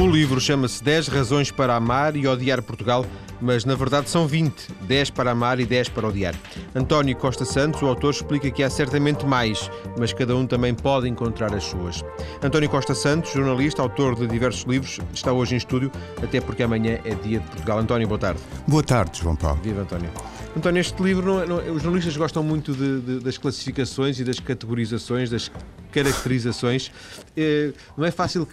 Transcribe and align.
O 0.00 0.06
livro 0.06 0.40
chama-se 0.40 0.82
10 0.84 1.08
Razões 1.08 1.50
para 1.50 1.74
Amar 1.74 2.14
e 2.14 2.24
Odiar 2.28 2.62
Portugal, 2.62 3.04
mas 3.40 3.64
na 3.64 3.74
verdade 3.74 4.08
são 4.08 4.28
20. 4.28 4.54
10 4.82 5.10
para 5.10 5.32
amar 5.32 5.58
e 5.58 5.66
10 5.66 5.88
para 5.88 6.06
odiar. 6.06 6.36
António 6.72 7.16
Costa 7.16 7.44
Santos, 7.44 7.82
o 7.82 7.86
autor, 7.86 8.12
explica 8.12 8.48
que 8.48 8.62
há 8.62 8.70
certamente 8.70 9.26
mais, 9.26 9.68
mas 9.98 10.12
cada 10.12 10.36
um 10.36 10.46
também 10.46 10.72
pode 10.72 11.08
encontrar 11.08 11.52
as 11.52 11.64
suas. 11.64 12.04
António 12.40 12.70
Costa 12.70 12.94
Santos, 12.94 13.32
jornalista, 13.32 13.82
autor 13.82 14.14
de 14.14 14.28
diversos 14.28 14.62
livros, 14.62 15.00
está 15.12 15.32
hoje 15.32 15.54
em 15.54 15.58
estúdio, 15.58 15.90
até 16.22 16.40
porque 16.40 16.62
amanhã 16.62 17.00
é 17.04 17.16
dia 17.16 17.40
de 17.40 17.46
Portugal. 17.48 17.80
António, 17.80 18.06
boa 18.06 18.20
tarde. 18.20 18.40
Boa 18.68 18.84
tarde, 18.84 19.18
João 19.20 19.34
Paulo. 19.34 19.58
Viva, 19.64 19.80
António. 19.80 20.10
António, 20.58 20.80
este 20.80 21.00
livro, 21.00 21.24
não 21.24 21.40
é, 21.40 21.46
não, 21.46 21.60
é, 21.60 21.70
os 21.70 21.82
jornalistas 21.82 22.16
gostam 22.16 22.42
muito 22.42 22.74
de, 22.74 23.00
de, 23.00 23.20
das 23.20 23.38
classificações 23.38 24.18
e 24.18 24.24
das 24.24 24.40
categorizações, 24.40 25.30
das 25.30 25.50
caracterizações. 25.92 26.90
É, 27.36 27.72
não 27.96 28.04
é 28.04 28.10
fácil 28.10 28.46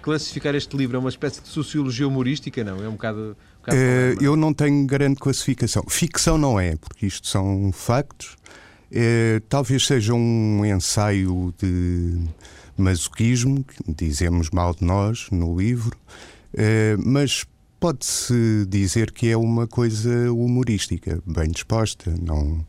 classificar 0.00 0.54
este 0.54 0.74
livro, 0.74 0.96
é 0.96 1.00
uma 1.00 1.10
espécie 1.10 1.42
de 1.42 1.48
sociologia 1.48 2.08
humorística, 2.08 2.64
não? 2.64 2.82
É 2.82 2.88
um 2.88 2.92
bocado. 2.92 3.36
Um 3.58 3.60
bocado 3.60 3.76
é, 3.76 4.16
eu 4.20 4.36
não 4.36 4.54
tenho 4.54 4.86
grande 4.86 5.16
classificação. 5.16 5.84
Ficção 5.86 6.38
não 6.38 6.58
é, 6.58 6.76
porque 6.76 7.06
isto 7.06 7.28
são 7.28 7.70
factos. 7.72 8.36
É, 8.90 9.40
talvez 9.48 9.86
seja 9.86 10.14
um 10.14 10.64
ensaio 10.64 11.54
de 11.58 12.18
masoquismo, 12.76 13.64
dizemos 13.86 14.48
mal 14.50 14.74
de 14.74 14.82
nós 14.82 15.28
no 15.30 15.60
livro, 15.60 15.96
mas 17.04 17.44
pode-se 17.80 18.66
dizer 18.68 19.10
que 19.10 19.30
é 19.30 19.36
uma 19.36 19.66
coisa 19.66 20.30
humorística, 20.30 21.20
bem 21.26 21.50
disposta. 21.50 22.14
Não, 22.20 22.64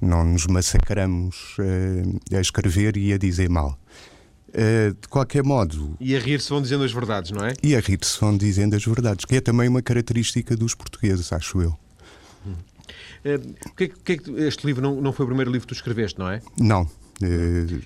não 0.00 0.24
nos 0.24 0.46
massacramos 0.46 1.56
uh, 1.58 2.36
a 2.36 2.40
escrever 2.40 2.96
e 2.96 3.12
a 3.12 3.18
dizer 3.18 3.50
mal. 3.50 3.78
Uh, 4.48 4.94
de 4.94 5.08
qualquer 5.08 5.44
modo. 5.44 5.96
E 6.00 6.16
a 6.16 6.18
rir-se 6.18 6.48
vão 6.48 6.62
dizendo 6.62 6.82
as 6.82 6.92
verdades, 6.92 7.30
não 7.30 7.44
é? 7.44 7.52
E 7.62 7.76
a 7.76 7.80
rir-se 7.80 8.18
vão 8.18 8.36
dizendo 8.36 8.74
as 8.74 8.84
verdades, 8.84 9.26
que 9.26 9.36
é 9.36 9.40
também 9.40 9.68
uma 9.68 9.82
característica 9.82 10.56
dos 10.56 10.74
portugueses, 10.74 11.32
acho 11.32 11.60
eu. 11.60 11.78
Uh, 12.46 13.74
que, 13.76 13.88
que, 13.88 14.30
este 14.42 14.66
livro 14.66 14.82
não, 14.82 15.00
não 15.00 15.12
foi 15.12 15.24
o 15.24 15.28
primeiro 15.28 15.50
livro 15.50 15.66
que 15.66 15.74
tu 15.74 15.76
escreveste, 15.76 16.18
não 16.18 16.30
é? 16.30 16.40
Não. 16.58 16.88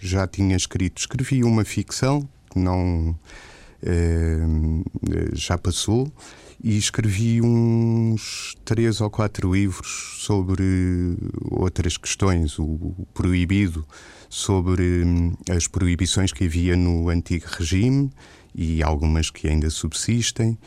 já 0.00 0.26
tinha 0.26 0.56
escrito. 0.56 0.98
Escrevi 0.98 1.42
uma 1.42 1.64
ficção 1.64 2.28
que 2.50 2.58
não. 2.58 3.18
Já 5.34 5.56
passou 5.56 6.12
e 6.62 6.76
escrevi 6.76 7.40
uns 7.40 8.56
três 8.64 9.00
ou 9.00 9.08
quatro 9.08 9.54
livros 9.54 10.16
sobre 10.20 11.16
outras 11.50 11.96
questões, 11.96 12.58
o 12.58 13.06
proibido, 13.14 13.86
sobre 14.28 15.04
hum, 15.04 15.36
as 15.48 15.66
proibições 15.66 16.32
que 16.32 16.44
havia 16.44 16.76
no 16.76 17.08
antigo 17.08 17.46
regime 17.48 18.10
e 18.54 18.82
algumas 18.82 19.30
que 19.30 19.48
ainda 19.48 19.70
subsistem. 19.70 20.58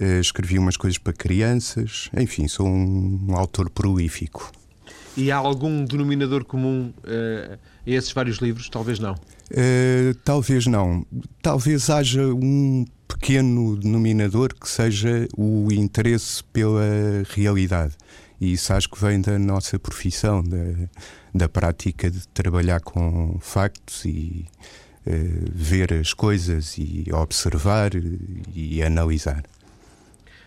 Eh, 0.00 0.20
escrevi 0.20 0.58
umas 0.58 0.76
coisas 0.76 0.96
para 0.96 1.12
crianças, 1.12 2.08
enfim, 2.16 2.48
sou 2.48 2.66
um 2.66 3.34
autor 3.36 3.68
prolífico. 3.68 4.50
E 5.16 5.30
há 5.30 5.36
algum 5.36 5.84
denominador 5.84 6.44
comum 6.44 6.92
uh, 6.98 7.52
a 7.54 7.90
esses 7.90 8.12
vários 8.12 8.38
livros? 8.38 8.68
Talvez 8.68 8.98
não. 8.98 9.12
Uh, 9.12 10.14
talvez 10.24 10.66
não. 10.66 11.06
Talvez 11.42 11.90
haja 11.90 12.26
um 12.28 12.86
pequeno 13.06 13.76
denominador 13.76 14.54
que 14.54 14.68
seja 14.68 15.28
o 15.36 15.68
interesse 15.70 16.42
pela 16.44 16.82
realidade. 17.28 17.94
E 18.40 18.54
isso 18.54 18.72
acho 18.72 18.88
que 18.88 19.00
vem 19.00 19.20
da 19.20 19.38
nossa 19.38 19.78
profissão, 19.78 20.42
da, 20.42 20.88
da 21.34 21.48
prática 21.48 22.10
de 22.10 22.26
trabalhar 22.28 22.80
com 22.80 23.38
factos 23.38 24.04
e 24.06 24.46
uh, 25.06 25.52
ver 25.52 25.92
as 25.92 26.14
coisas 26.14 26.78
e 26.78 27.04
observar 27.12 27.90
e 28.54 28.82
analisar. 28.82 29.44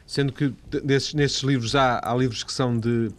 Sendo 0.07 0.33
que 0.33 0.53
desses, 0.83 1.13
nesses 1.13 1.43
livros 1.43 1.75
há, 1.75 1.99
há 2.03 2.15
livros 2.15 2.43
que 2.43 2.51
são 2.51 2.77
de 2.77 3.11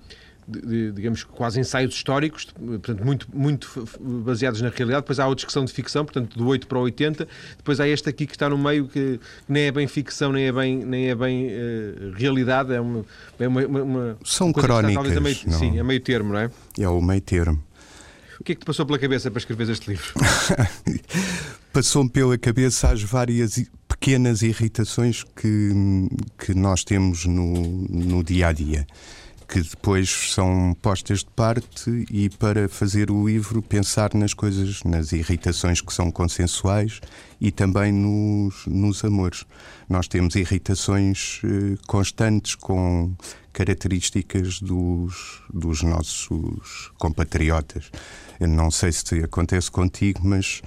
de, 0.49 0.93
digamos, 0.93 1.25
quase 1.25 1.59
ensaios 1.59 1.95
históricos, 1.95 2.47
portanto, 2.55 3.05
muito, 3.05 3.27
muito 3.33 3.89
baseados 4.01 4.61
na 4.61 4.69
realidade. 4.69 5.03
Depois 5.03 5.19
há 5.19 5.27
outros 5.27 5.45
que 5.45 5.53
são 5.53 5.65
de 5.65 5.73
ficção, 5.73 6.05
portanto, 6.05 6.39
do 6.39 6.47
8 6.47 6.67
para 6.67 6.79
o 6.79 6.83
80. 6.83 7.27
Depois 7.57 7.81
há 7.81 7.89
este 7.89 8.09
aqui 8.09 8.27
que 8.27 8.35
está 8.35 8.49
no 8.49 8.57
meio, 8.57 8.87
que 8.87 9.19
nem 9.49 9.65
é 9.65 9.73
bem 9.73 9.87
ficção, 9.89 10.33
nem 10.33 10.47
é 10.47 10.53
bem, 10.53 10.85
nem 10.85 11.09
é 11.09 11.15
bem 11.15 11.49
uh, 11.49 12.13
realidade. 12.15 12.73
É 12.73 12.81
uma, 12.81 13.05
é 13.39 13.49
uma, 13.49 13.67
uma 13.67 14.19
São 14.25 14.53
crónicas. 14.53 15.17
a 15.17 15.21
meio. 15.21 15.35
Sim, 15.35 15.79
a 15.81 15.85
meio 15.85 16.01
termo, 16.01 16.33
não 16.33 16.39
é? 16.39 16.51
É 16.79 16.89
o 16.89 17.01
meio 17.01 17.21
termo. 17.21 17.63
O 18.39 18.45
que 18.45 18.53
é 18.53 18.55
que 18.55 18.61
te 18.61 18.67
passou 18.67 18.87
pela 18.87 18.99
cabeça 18.99 19.31
para 19.31 19.39
escrever 19.39 19.69
este 19.71 19.89
livro? 19.89 20.13
Passou-me 21.73 22.09
pela 22.09 22.39
cabeça 22.39 22.91
as 22.91 23.03
várias 23.03 23.59
pequenas 23.89 24.43
irritações 24.43 25.25
que, 25.25 25.73
que 26.39 26.55
nós 26.55 26.85
temos 26.85 27.25
no, 27.25 27.63
no 27.89 28.23
dia 28.23 28.49
a 28.49 28.53
dia 28.53 28.87
que 29.49 29.61
depois 29.61 30.33
são 30.33 30.77
postas 30.83 31.21
de 31.21 31.31
parte 31.31 32.05
e 32.11 32.29
para 32.29 32.69
fazer 32.69 33.11
o 33.11 33.29
livro 33.29 33.63
pensar 33.63 34.13
nas 34.15 34.35
coisas, 34.35 34.83
nas 34.83 35.13
irritações 35.13 35.81
que 35.81 35.93
são 35.93 36.11
consensuais 36.11 37.01
e 37.41 37.51
também 37.51 37.93
nos, 37.93 38.67
nos 38.67 39.05
amores. 39.05 39.45
Nós 39.89 40.09
temos 40.09 40.35
irritações 40.35 41.41
eh, 41.45 41.77
constantes 41.87 42.55
com 42.57 43.15
características 43.53 44.61
dos, 44.61 45.43
dos 45.53 45.83
nossos 45.83 46.91
compatriotas. 46.99 47.91
Eu 48.41 48.49
não 48.49 48.71
sei 48.71 48.93
se 48.93 49.23
acontece 49.23 49.71
contigo, 49.71 50.21
mas 50.25 50.61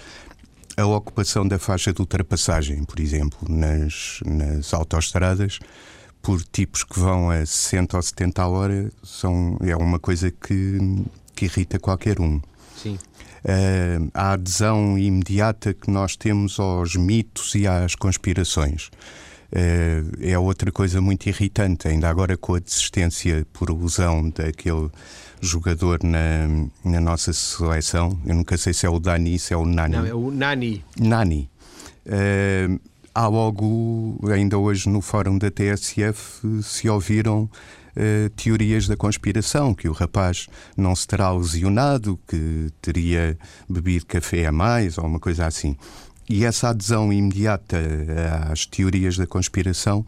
a 0.78 0.85
ocupação 0.85 1.45
da 1.45 1.59
faixa 1.59 1.91
de 1.91 2.00
ultrapassagem, 2.00 2.84
por 2.85 3.00
exemplo, 3.00 3.39
nas, 3.50 4.22
nas 4.25 4.73
autoestradas 4.73 5.59
por 6.22 6.41
tipos 6.44 6.84
que 6.84 7.00
vão 7.00 7.30
a 7.30 7.46
60 7.46 7.97
ou 7.97 8.03
70 8.03 8.41
a 8.41 8.47
hora 8.47 8.91
são, 9.03 9.57
é 9.62 9.75
uma 9.75 10.00
coisa 10.00 10.31
que, 10.31 10.78
que 11.35 11.46
irrita 11.46 11.80
qualquer 11.80 12.19
um. 12.19 12.41
Sim. 12.75 12.97
Uh, 13.44 14.12
a 14.13 14.34
adesão 14.34 14.97
imediata 14.97 15.74
que 15.74 15.90
nós 15.90 16.16
temos 16.16 16.59
aos 16.59 16.96
mitos 16.96 17.56
e 17.56 17.68
às 17.68 17.96
conspirações. 17.96 18.90
Uh, 19.52 20.12
é 20.22 20.38
outra 20.38 20.72
coisa 20.72 21.02
muito 21.02 21.28
irritante, 21.28 21.88
ainda 21.88 22.09
agora 22.09 22.38
com 22.38 22.56
a 22.56 22.59
desistência 22.59 23.47
por 23.53 23.69
ilusão 23.69 24.30
daquele 24.30 24.90
jogador 25.41 26.03
na, 26.03 26.47
na 26.84 27.00
nossa 27.00 27.31
seleção. 27.31 28.19
Eu 28.25 28.36
nunca 28.36 28.57
sei 28.57 28.74
se 28.74 28.86
é 28.86 28.90
o 28.90 29.00
Dani, 29.00 29.40
se 29.40 29.53
é 29.53 29.57
o 29.57 29.66
Nani. 29.66 29.96
Não, 29.96 30.06
é 30.06 30.13
o 30.13 30.31
Nani. 30.31 30.84
Nani. 31.00 31.50
Uh, 32.06 32.80
há 33.13 33.27
logo, 33.27 34.19
ainda 34.31 34.57
hoje 34.57 34.89
no 34.89 35.01
fórum 35.01 35.37
da 35.37 35.49
TSF, 35.49 36.61
se 36.63 36.89
ouviram 36.89 37.43
uh, 37.43 38.29
teorias 38.35 38.87
da 38.87 38.95
conspiração, 38.95 39.73
que 39.73 39.87
o 39.87 39.91
rapaz 39.91 40.47
não 40.75 40.95
se 40.95 41.07
terá 41.07 41.31
lesionado, 41.31 42.19
que 42.27 42.69
teria 42.81 43.37
bebido 43.67 44.05
café 44.05 44.45
a 44.45 44.51
mais 44.51 44.97
ou 44.97 45.05
uma 45.05 45.19
coisa 45.19 45.45
assim. 45.45 45.75
E 46.29 46.45
essa 46.45 46.69
adesão 46.69 47.11
imediata 47.11 47.77
às 48.51 48.65
teorias 48.65 49.17
da 49.17 49.25
conspiração, 49.25 50.05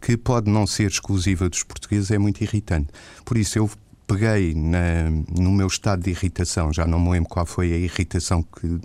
que 0.00 0.16
pode 0.16 0.50
não 0.50 0.66
ser 0.66 0.90
exclusiva 0.90 1.48
dos 1.48 1.62
portugueses, 1.62 2.10
é 2.10 2.18
muito 2.18 2.42
irritante. 2.42 2.88
Por 3.24 3.36
isso 3.36 3.58
eu 3.58 3.70
peguei 4.10 4.54
na, 4.54 5.08
no 5.38 5.52
meu 5.52 5.68
estado 5.68 6.02
de 6.02 6.10
irritação, 6.10 6.72
já 6.72 6.84
não 6.84 6.98
me 6.98 7.10
lembro 7.10 7.28
qual 7.28 7.46
foi 7.46 7.72
a 7.72 7.76
irritação 7.76 8.42
que 8.42 8.80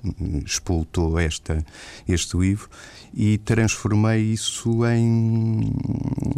expultou 0.45 1.17
esta, 1.17 1.65
este 2.07 2.37
livro, 2.37 2.69
e 3.11 3.39
transformei 3.39 4.21
isso 4.21 4.85
em 4.85 5.73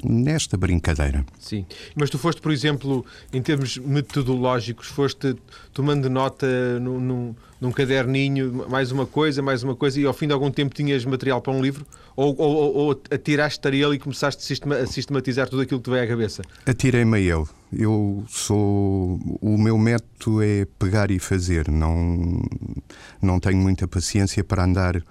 nesta 0.06 0.56
brincadeira. 0.56 1.26
Sim, 1.38 1.66
mas 1.96 2.10
tu 2.10 2.18
foste, 2.18 2.42
por 2.42 2.52
exemplo, 2.52 3.06
em 3.34 3.42
termos 3.42 3.78
metodológicos, 3.78 4.88
foste 4.88 5.36
tomando 5.74 6.10
nota 6.10 6.80
num, 6.80 7.36
num, 7.60 7.72
caderninho, 7.72 8.66
mais 8.70 8.92
uma 8.92 9.06
coisa, 9.06 9.42
mais 9.42 9.64
uma 9.64 9.76
coisa, 9.76 10.00
e 10.00 10.06
ao 10.06 10.14
fim 10.14 10.28
de 10.28 10.34
algum 10.34 10.52
tempo 10.52 10.74
tinhas 10.74 11.04
material 11.06 11.42
para 11.42 11.54
um 11.54 11.62
livro? 11.62 11.86
Ou, 12.16 12.36
ou, 12.38 12.76
ou 12.76 13.02
atiraste-te 13.12 13.68
a 13.68 13.72
ele 13.72 13.96
e 13.96 14.00
começaste 14.00 14.54
a 14.54 14.86
sistematizar 14.88 15.48
tudo 15.48 15.62
aquilo 15.62 15.80
que 15.80 15.86
te 15.86 15.92
veio 15.92 16.04
à 16.04 16.08
cabeça? 16.08 16.42
Atirei-me 16.66 17.18
a 17.18 17.20
ele. 17.20 17.46
Eu 17.72 18.24
sou. 18.28 19.20
O 19.42 19.58
meu 19.58 19.78
método 19.78 20.42
é 20.42 20.66
pegar 20.80 21.12
e 21.12 21.20
fazer. 21.20 21.70
Não, 21.70 22.42
não 23.22 23.40
tenho 23.40 23.58
muita 23.58 23.88
paciência 23.88 24.44
para 24.44 24.64
andar 24.64 25.02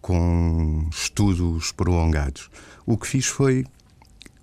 com 0.00 0.88
estudos 0.90 1.72
prolongados. 1.72 2.50
O 2.84 2.96
que 2.98 3.06
fiz 3.06 3.26
foi 3.26 3.64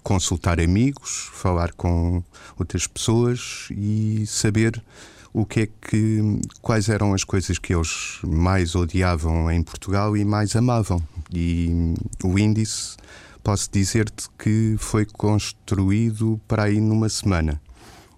consultar 0.07 0.59
amigos, 0.61 1.29
falar 1.33 1.73
com 1.73 2.23
outras 2.57 2.87
pessoas 2.87 3.67
e 3.71 4.25
saber 4.25 4.81
o 5.33 5.45
que 5.45 5.61
é 5.61 5.67
que 5.67 6.39
quais 6.61 6.89
eram 6.89 7.13
as 7.13 7.23
coisas 7.23 7.57
que 7.57 7.73
eles 7.73 8.19
mais 8.23 8.75
odiavam 8.75 9.51
em 9.51 9.61
Portugal 9.61 10.15
e 10.15 10.25
mais 10.25 10.55
amavam. 10.55 11.01
E 11.33 11.93
o 12.23 12.37
índice 12.37 12.97
posso 13.43 13.69
dizer-te 13.71 14.27
que 14.37 14.75
foi 14.77 15.05
construído 15.05 16.39
para 16.47 16.63
aí 16.63 16.81
numa 16.81 17.09
semana. 17.09 17.61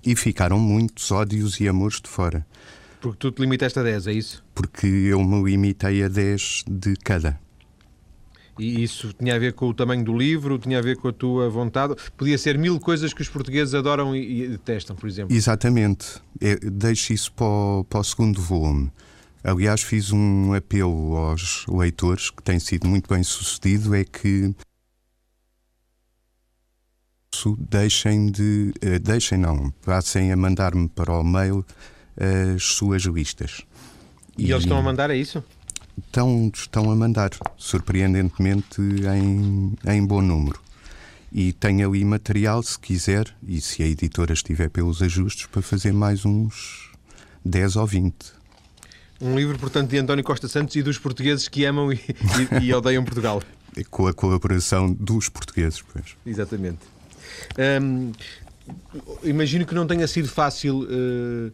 E 0.06 0.15
ficaram 0.15 0.57
muitos 0.57 1.11
ódios 1.11 1.59
e 1.59 1.67
amores 1.67 2.00
de 2.01 2.09
fora. 2.09 2.45
Porque 3.01 3.17
tu 3.17 3.31
te 3.31 3.41
limitaste 3.41 3.79
a 3.79 3.83
10, 3.83 4.07
é 4.07 4.13
isso? 4.13 4.44
Porque 4.53 4.88
eu 4.88 5.23
me 5.23 5.44
limitei 5.44 6.03
a 6.03 6.07
10 6.07 6.65
de 6.67 6.95
cada. 6.95 7.39
E 8.59 8.83
isso 8.83 9.13
tinha 9.13 9.35
a 9.35 9.39
ver 9.39 9.53
com 9.53 9.69
o 9.69 9.73
tamanho 9.73 10.03
do 10.03 10.15
livro, 10.15 10.59
tinha 10.59 10.79
a 10.79 10.81
ver 10.81 10.97
com 10.97 11.07
a 11.07 11.13
tua 11.13 11.50
vontade. 11.50 11.95
Podia 12.17 12.38
ser 12.38 12.57
mil 12.57 12.79
coisas 12.79 13.13
que 13.13 13.21
os 13.21 13.29
portugueses 13.29 13.73
adoram 13.73 14.15
e, 14.15 14.44
e 14.44 14.47
detestam, 14.50 14.95
por 14.95 15.07
exemplo. 15.07 15.35
Exatamente. 15.35 16.21
É, 16.41 16.56
deixo 16.57 17.13
isso 17.13 17.31
para 17.31 17.45
o, 17.45 17.85
para 17.89 18.00
o 18.00 18.03
segundo 18.03 18.41
volume. 18.41 18.91
Aliás, 19.41 19.81
fiz 19.81 20.11
um 20.11 20.53
apelo 20.53 21.15
aos 21.15 21.65
leitores, 21.67 22.29
que 22.29 22.44
tem 22.44 22.59
sido 22.59 22.88
muito 22.88 23.07
bem 23.07 23.23
sucedido, 23.23 23.95
é 23.95 24.03
que 24.03 24.53
deixem 27.57 28.29
de. 28.29 28.73
Uh, 28.83 29.00
deixem 29.00 29.38
não, 29.38 29.71
passem 29.85 30.31
a 30.31 30.35
mandar-me 30.35 30.89
para 30.89 31.13
o 31.13 31.23
mail 31.23 31.65
as 32.55 32.63
suas 32.63 33.03
listas. 33.03 33.62
E, 34.38 34.47
e 34.47 34.51
eles 34.51 34.63
estão 34.63 34.77
a 34.77 34.81
mandar, 34.81 35.09
é 35.09 35.15
isso? 35.15 35.41
Estão, 36.06 36.51
estão 36.54 36.92
a 36.92 36.96
mandar, 36.96 37.31
surpreendentemente, 37.57 38.81
em, 38.81 39.74
em 39.88 40.06
bom 40.06 40.22
número. 40.22 40.60
E 41.31 41.54
tem 41.54 41.84
ali 41.84 42.04
material, 42.04 42.63
se 42.63 42.78
quiser, 42.80 43.34
e 43.46 43.62
se 43.62 43.84
a 43.84 43.88
editora 43.88 44.34
estiver 44.34 44.69
pelos 44.69 45.01
ajustes, 45.01 45.46
para 45.46 45.62
fazer 45.62 45.94
mais 45.94 46.25
uns 46.25 46.92
10 47.46 47.75
ou 47.75 47.86
20. 47.86 48.13
Um 49.22 49.36
livro, 49.36 49.60
portanto, 49.60 49.90
de 49.90 49.98
António 49.98 50.24
Costa 50.24 50.48
Santos 50.48 50.75
e 50.75 50.81
dos 50.81 50.98
portugueses 50.98 51.48
que 51.48 51.66
amam 51.66 51.92
e, 51.92 52.00
e, 52.62 52.66
e 52.66 52.74
odeiam 52.74 53.04
Portugal. 53.04 53.44
Com 53.92 54.07
a 54.07 54.13
colaboração 54.13 54.92
dos 54.92 55.30
portugueses, 55.30 55.81
pois. 55.81 56.16
Exatamente. 56.25 56.80
Um, 57.81 58.12
imagino 59.24 59.66
que 59.66 59.75
não 59.75 59.86
tenha 59.86 60.07
sido 60.07 60.27
fácil 60.27 60.81
uh, 60.81 61.51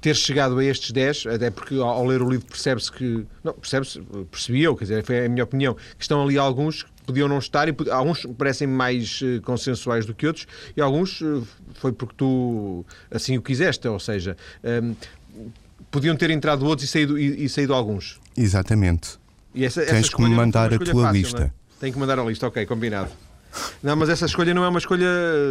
ter 0.00 0.14
chegado 0.14 0.58
a 0.58 0.64
estes 0.64 0.90
10, 0.92 1.26
até 1.26 1.50
porque 1.50 1.74
ao, 1.74 1.88
ao 1.88 2.06
ler 2.06 2.22
o 2.22 2.30
livro 2.30 2.46
percebe-se 2.46 2.90
que. 2.90 3.26
Não, 3.42 3.52
percebe-se, 3.54 4.00
percebi 4.30 4.62
eu, 4.62 4.76
quer 4.76 4.84
dizer, 4.84 5.04
foi 5.04 5.26
a 5.26 5.28
minha 5.28 5.44
opinião, 5.44 5.74
que 5.74 6.02
estão 6.02 6.22
ali 6.22 6.38
alguns 6.38 6.82
que 6.82 6.90
podiam 7.06 7.28
não 7.28 7.38
estar, 7.38 7.68
e 7.68 7.74
alguns 7.90 8.26
parecem 8.36 8.66
mais 8.66 9.20
uh, 9.22 9.40
consensuais 9.42 10.06
do 10.06 10.14
que 10.14 10.26
outros, 10.26 10.46
e 10.76 10.80
alguns 10.80 11.20
uh, 11.20 11.46
foi 11.74 11.92
porque 11.92 12.14
tu 12.16 12.84
assim 13.10 13.36
o 13.36 13.42
quiseste, 13.42 13.88
ou 13.88 13.98
seja, 13.98 14.36
um, 14.82 14.94
podiam 15.90 16.16
ter 16.16 16.30
entrado 16.30 16.64
outros 16.66 16.88
e 16.88 16.92
saído, 16.92 17.18
e, 17.18 17.44
e 17.44 17.48
saído 17.48 17.74
alguns. 17.74 18.20
Exatamente. 18.36 19.18
E 19.54 19.64
essa, 19.64 19.84
Tens 19.84 20.08
que 20.08 20.22
me 20.22 20.28
mandar 20.28 20.72
a 20.72 20.78
tua 20.78 21.02
fácil, 21.02 21.12
lista. 21.12 21.42
É? 21.44 21.80
Tem 21.80 21.92
que 21.92 21.98
mandar 21.98 22.18
a 22.18 22.24
lista, 22.24 22.46
ok, 22.46 22.64
combinado. 22.66 23.10
Não, 23.82 23.96
mas 23.96 24.08
essa 24.08 24.26
escolha 24.26 24.52
não 24.52 24.64
é 24.64 24.68
uma 24.68 24.78
escolha 24.78 25.08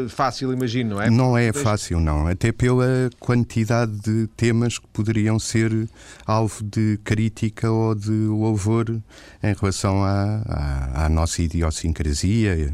fácil, 0.10 0.52
imagino, 0.52 0.96
não 0.96 1.02
é? 1.02 1.10
Não 1.10 1.38
é 1.38 1.52
fácil, 1.54 2.00
não. 2.00 2.28
Até 2.28 2.52
pela 2.52 3.10
quantidade 3.20 3.92
de 4.00 4.28
temas 4.36 4.78
que 4.78 4.88
poderiam 4.88 5.40
ser 5.40 5.72
alvo 6.26 6.64
de 6.64 7.00
crítica 7.04 7.72
ou 7.72 7.96
de 7.96 8.12
louvor 8.12 8.90
em 8.90 9.54
relação 9.54 10.04
à, 10.04 10.42
à, 10.46 11.06
à 11.06 11.10
nossa 11.10 11.42
idiosincrasia 11.42 12.54
eh, 12.54 12.70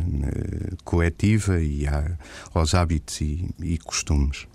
coletiva 0.84 1.62
e 1.62 1.88
à, 1.88 2.18
aos 2.54 2.74
hábitos 2.74 3.22
e, 3.22 3.50
e, 3.62 3.78
costumes. 3.78 4.48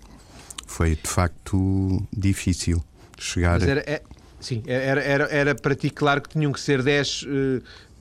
Foi 0.67 0.95
de 0.95 1.09
facto 1.09 2.05
difícil 2.15 2.83
chegar. 3.17 3.59
Mas 3.59 3.69
era, 3.69 3.83
é, 3.87 4.01
sim, 4.39 4.63
era, 4.67 5.01
era, 5.01 5.23
era 5.25 5.55
para 5.55 5.75
ti 5.75 5.89
claro 5.89 6.21
que 6.21 6.29
tinham 6.29 6.51
que 6.51 6.59
ser 6.59 6.83
10. 6.83 7.25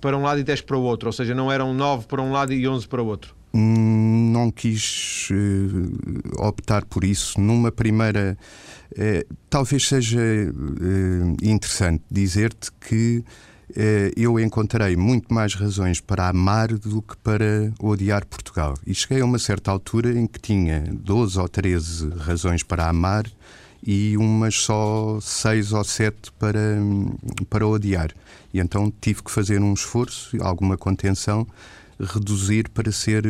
Para 0.00 0.16
um 0.16 0.22
lado 0.22 0.40
e 0.40 0.44
10 0.44 0.60
para 0.62 0.76
o 0.76 0.82
outro, 0.82 1.08
ou 1.08 1.12
seja, 1.12 1.34
não 1.34 1.50
eram 1.50 1.74
9 1.74 2.06
para 2.06 2.22
um 2.22 2.32
lado 2.32 2.52
e 2.52 2.66
11 2.68 2.86
para 2.86 3.02
o 3.02 3.06
outro? 3.06 3.34
Hum, 3.52 4.30
não 4.32 4.50
quis 4.50 5.28
uh, 5.30 6.46
optar 6.46 6.84
por 6.84 7.04
isso. 7.04 7.40
Numa 7.40 7.72
primeira. 7.72 8.36
Uh, 8.92 9.34
talvez 9.50 9.86
seja 9.86 10.20
uh, 10.20 11.36
interessante 11.42 12.02
dizer-te 12.10 12.70
que 12.72 13.24
eu 14.16 14.40
encontrei 14.40 14.96
muito 14.96 15.32
mais 15.32 15.54
razões 15.54 16.00
para 16.00 16.26
amar 16.26 16.68
do 16.68 17.02
que 17.02 17.14
para 17.18 17.70
odiar 17.78 18.24
Portugal. 18.24 18.72
E 18.86 18.94
cheguei 18.94 19.20
a 19.20 19.24
uma 19.26 19.38
certa 19.38 19.70
altura 19.70 20.18
em 20.18 20.26
que 20.26 20.40
tinha 20.40 20.84
12 20.90 21.38
ou 21.38 21.46
13 21.46 22.08
razões 22.16 22.62
para 22.62 22.88
amar 22.88 23.24
e 23.82 24.16
umas 24.16 24.54
só 24.56 25.18
6 25.20 25.72
ou 25.72 25.84
7 25.84 26.32
para, 26.38 26.58
para 27.48 27.66
odiar. 27.66 28.10
E 28.52 28.58
então 28.58 28.92
tive 29.00 29.22
que 29.22 29.30
fazer 29.30 29.60
um 29.60 29.72
esforço, 29.74 30.36
alguma 30.42 30.76
contenção, 30.76 31.46
reduzir 32.00 32.68
para 32.70 32.90
ser, 32.90 33.24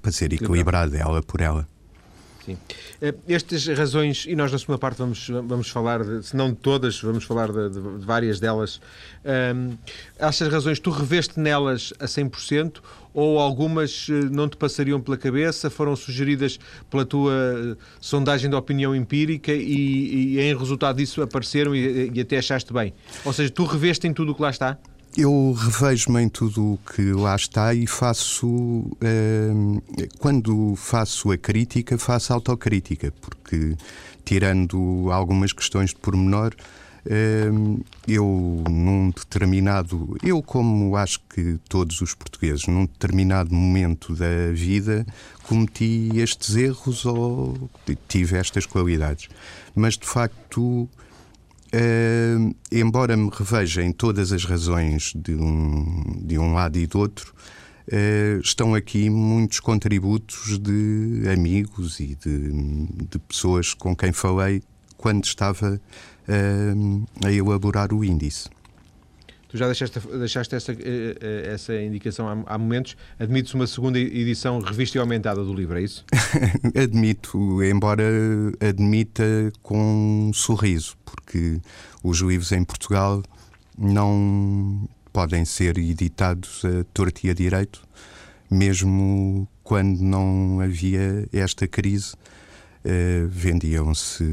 para 0.00 0.12
ser 0.12 0.32
equilibrado 0.32 0.96
ela 0.96 1.22
por 1.22 1.40
ela. 1.40 1.68
Sim. 2.46 2.56
Eh, 3.02 3.12
estas 3.28 3.66
razões, 3.66 4.24
e 4.24 4.36
nós 4.36 4.52
na 4.52 4.58
segunda 4.58 4.78
parte 4.78 4.98
vamos, 4.98 5.28
vamos 5.28 5.68
falar, 5.68 6.00
se 6.22 6.36
não 6.36 6.50
de 6.50 6.56
todas, 6.56 7.00
vamos 7.00 7.24
falar 7.24 7.50
de, 7.50 7.70
de, 7.70 7.80
de 7.80 8.06
várias 8.06 8.38
delas. 8.38 8.80
Um, 9.24 9.76
essas 10.16 10.46
razões, 10.46 10.78
tu 10.78 10.90
reveste 10.90 11.40
nelas 11.40 11.92
a 11.98 12.04
100% 12.04 12.80
ou 13.12 13.40
algumas 13.40 14.06
eh, 14.08 14.12
não 14.30 14.48
te 14.48 14.56
passariam 14.56 15.00
pela 15.00 15.16
cabeça, 15.16 15.68
foram 15.68 15.96
sugeridas 15.96 16.60
pela 16.88 17.04
tua 17.04 17.32
eh, 17.32 17.76
sondagem 18.00 18.48
de 18.48 18.54
opinião 18.54 18.94
empírica 18.94 19.52
e, 19.52 20.34
e 20.34 20.40
em 20.40 20.56
resultado 20.56 20.98
disso 20.98 21.20
apareceram 21.22 21.74
e, 21.74 22.12
e 22.14 22.20
até 22.20 22.38
achaste 22.38 22.72
bem? 22.72 22.94
Ou 23.24 23.32
seja, 23.32 23.50
tu 23.50 23.64
reveste 23.64 24.06
em 24.06 24.12
tudo 24.12 24.30
o 24.30 24.34
que 24.36 24.42
lá 24.42 24.50
está? 24.50 24.78
Eu 25.16 25.54
revejo-me 25.54 26.20
em 26.20 26.28
tudo 26.28 26.74
o 26.74 26.78
que 26.78 27.10
lá 27.12 27.34
está 27.34 27.72
e 27.72 27.86
faço. 27.86 28.84
Eh, 29.00 29.50
quando 30.18 30.74
faço 30.76 31.32
a 31.32 31.38
crítica, 31.38 31.96
faço 31.96 32.34
autocrítica, 32.34 33.10
porque, 33.22 33.76
tirando 34.26 35.08
algumas 35.10 35.54
questões 35.54 35.90
de 35.90 35.96
pormenor, 35.96 36.54
eh, 37.06 37.48
eu, 38.06 38.62
num 38.68 39.08
determinado. 39.08 40.18
Eu, 40.22 40.42
como 40.42 40.94
acho 40.96 41.20
que 41.34 41.58
todos 41.66 42.02
os 42.02 42.12
portugueses, 42.12 42.66
num 42.66 42.84
determinado 42.84 43.54
momento 43.54 44.14
da 44.14 44.52
vida, 44.52 45.06
cometi 45.44 46.10
estes 46.16 46.56
erros 46.56 47.06
ou 47.06 47.70
tive 48.06 48.36
estas 48.36 48.66
qualidades. 48.66 49.30
Mas, 49.74 49.96
de 49.96 50.06
facto 50.06 50.86
Uh, 51.76 52.56
embora 52.72 53.18
me 53.18 53.28
reveja 53.30 53.82
em 53.82 53.92
todas 53.92 54.32
as 54.32 54.44
razões 54.44 55.12
de 55.14 55.34
um, 55.34 56.22
de 56.22 56.38
um 56.38 56.54
lado 56.54 56.78
e 56.78 56.86
do 56.86 56.98
outro, 56.98 57.34
uh, 57.88 58.40
estão 58.40 58.74
aqui 58.74 59.10
muitos 59.10 59.60
contributos 59.60 60.58
de 60.58 61.28
amigos 61.30 62.00
e 62.00 62.14
de, 62.14 62.50
de 63.10 63.18
pessoas 63.18 63.74
com 63.74 63.94
quem 63.94 64.10
falei 64.10 64.62
quando 64.96 65.24
estava 65.24 65.78
uh, 66.28 67.06
a 67.22 67.30
elaborar 67.30 67.92
o 67.92 68.02
índice. 68.02 68.48
Tu 69.48 69.56
já 69.56 69.66
deixaste, 69.66 70.00
deixaste 70.00 70.54
essa, 70.54 70.72
eh, 70.72 71.16
eh, 71.20 71.50
essa 71.54 71.80
indicação 71.80 72.28
há, 72.28 72.54
há 72.54 72.58
momentos. 72.58 72.96
Admites 73.18 73.54
uma 73.54 73.66
segunda 73.66 73.98
edição 73.98 74.60
revista 74.60 74.98
e 74.98 75.00
aumentada 75.00 75.44
do 75.44 75.54
livro, 75.54 75.78
é 75.78 75.82
isso? 75.82 76.04
Admito, 76.74 77.62
embora 77.62 78.04
admita 78.60 79.24
com 79.62 80.28
um 80.28 80.32
sorriso, 80.32 80.96
porque 81.04 81.60
os 82.02 82.18
livros 82.18 82.50
em 82.52 82.64
Portugal 82.64 83.22
não 83.78 84.88
podem 85.12 85.44
ser 85.44 85.78
editados 85.78 86.62
a 86.64 86.84
torto 86.92 87.26
e 87.26 87.30
a 87.30 87.34
direito, 87.34 87.86
mesmo 88.50 89.48
quando 89.62 90.00
não 90.00 90.60
havia 90.60 91.28
esta 91.32 91.68
crise. 91.68 92.14
Uh, 92.84 93.26
vendiam-se, 93.26 94.24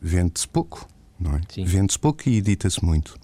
vende-se 0.00 0.48
pouco, 0.48 0.88
não 1.20 1.36
é? 1.36 1.40
Vende-se 1.64 1.96
pouco 1.96 2.28
e 2.28 2.38
edita-se 2.38 2.84
muito 2.84 3.14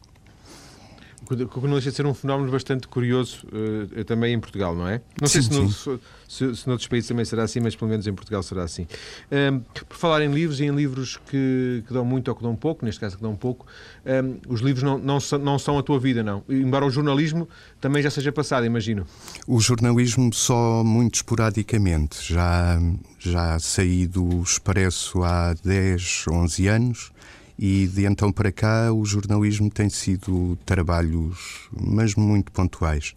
que 1.36 1.60
não 1.60 1.72
deixa 1.72 1.90
de 1.90 1.96
ser 1.96 2.06
um 2.06 2.14
fenómeno 2.14 2.50
bastante 2.50 2.88
curioso 2.88 3.46
uh, 3.46 4.04
também 4.04 4.32
em 4.32 4.40
Portugal, 4.40 4.74
não 4.74 4.88
é? 4.88 5.02
Não 5.20 5.28
sim, 5.28 5.42
sei 5.42 5.52
se, 5.52 5.60
no, 5.60 6.00
se, 6.26 6.56
se 6.56 6.66
noutros 6.66 6.88
países 6.88 7.08
também 7.08 7.24
será 7.24 7.42
assim, 7.42 7.60
mas 7.60 7.76
pelo 7.76 7.90
menos 7.90 8.06
em 8.06 8.14
Portugal 8.14 8.42
será 8.42 8.62
assim. 8.62 8.86
Um, 9.30 9.60
por 9.60 9.96
falar 9.96 10.22
em 10.22 10.32
livros 10.32 10.58
e 10.60 10.64
em 10.64 10.74
livros 10.74 11.18
que, 11.28 11.84
que, 11.86 11.92
dão 11.92 12.04
muito 12.04 12.28
ou 12.28 12.34
que 12.34 12.42
dão 12.42 12.56
pouco, 12.56 12.84
neste 12.84 13.00
caso 13.00 13.16
que 13.16 13.22
dão 13.22 13.36
pouco, 13.36 13.66
um, 14.06 14.38
os 14.52 14.60
livros 14.60 14.82
não, 14.82 14.98
não, 14.98 15.20
são, 15.20 15.38
não 15.38 15.58
são 15.58 15.78
a 15.78 15.82
tua 15.82 15.98
vida, 15.98 16.22
não. 16.22 16.42
Embora 16.48 16.86
o 16.86 16.90
jornalismo 16.90 17.46
também 17.80 18.02
já 18.02 18.10
seja 18.10 18.32
passado, 18.32 18.64
imagino. 18.64 19.06
O 19.46 19.60
jornalismo 19.60 20.32
só 20.32 20.82
muito 20.82 21.16
esporadicamente. 21.16 22.32
Já, 22.32 22.80
já 23.18 23.58
saí 23.58 24.06
do 24.06 24.42
Expresso 24.42 25.22
há 25.22 25.54
10, 25.62 26.24
11 26.30 26.68
anos 26.68 27.17
e 27.58 27.88
de 27.88 28.06
então 28.06 28.30
para 28.30 28.52
cá 28.52 28.92
o 28.92 29.04
jornalismo 29.04 29.68
tem 29.68 29.90
sido 29.90 30.56
trabalhos, 30.64 31.68
mas 31.72 32.14
muito 32.14 32.52
pontuais. 32.52 33.16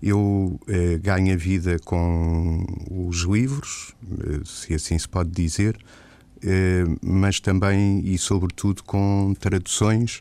Eu 0.00 0.60
eh, 0.68 0.98
ganho 0.98 1.32
a 1.32 1.36
vida 1.36 1.78
com 1.84 2.64
os 2.90 3.22
livros, 3.22 3.94
eh, 4.20 4.40
se 4.44 4.74
assim 4.74 4.98
se 4.98 5.08
pode 5.08 5.30
dizer, 5.30 5.76
eh, 6.44 6.84
mas 7.02 7.40
também 7.40 8.00
e 8.04 8.16
sobretudo 8.18 8.84
com 8.84 9.34
traduções 9.38 10.20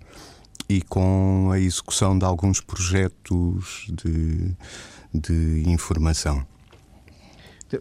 e 0.68 0.82
com 0.82 1.50
a 1.52 1.60
execução 1.60 2.18
de 2.18 2.26
alguns 2.26 2.62
projetos 2.62 3.88
de, 3.90 4.56
de 5.14 5.64
informação. 5.70 6.46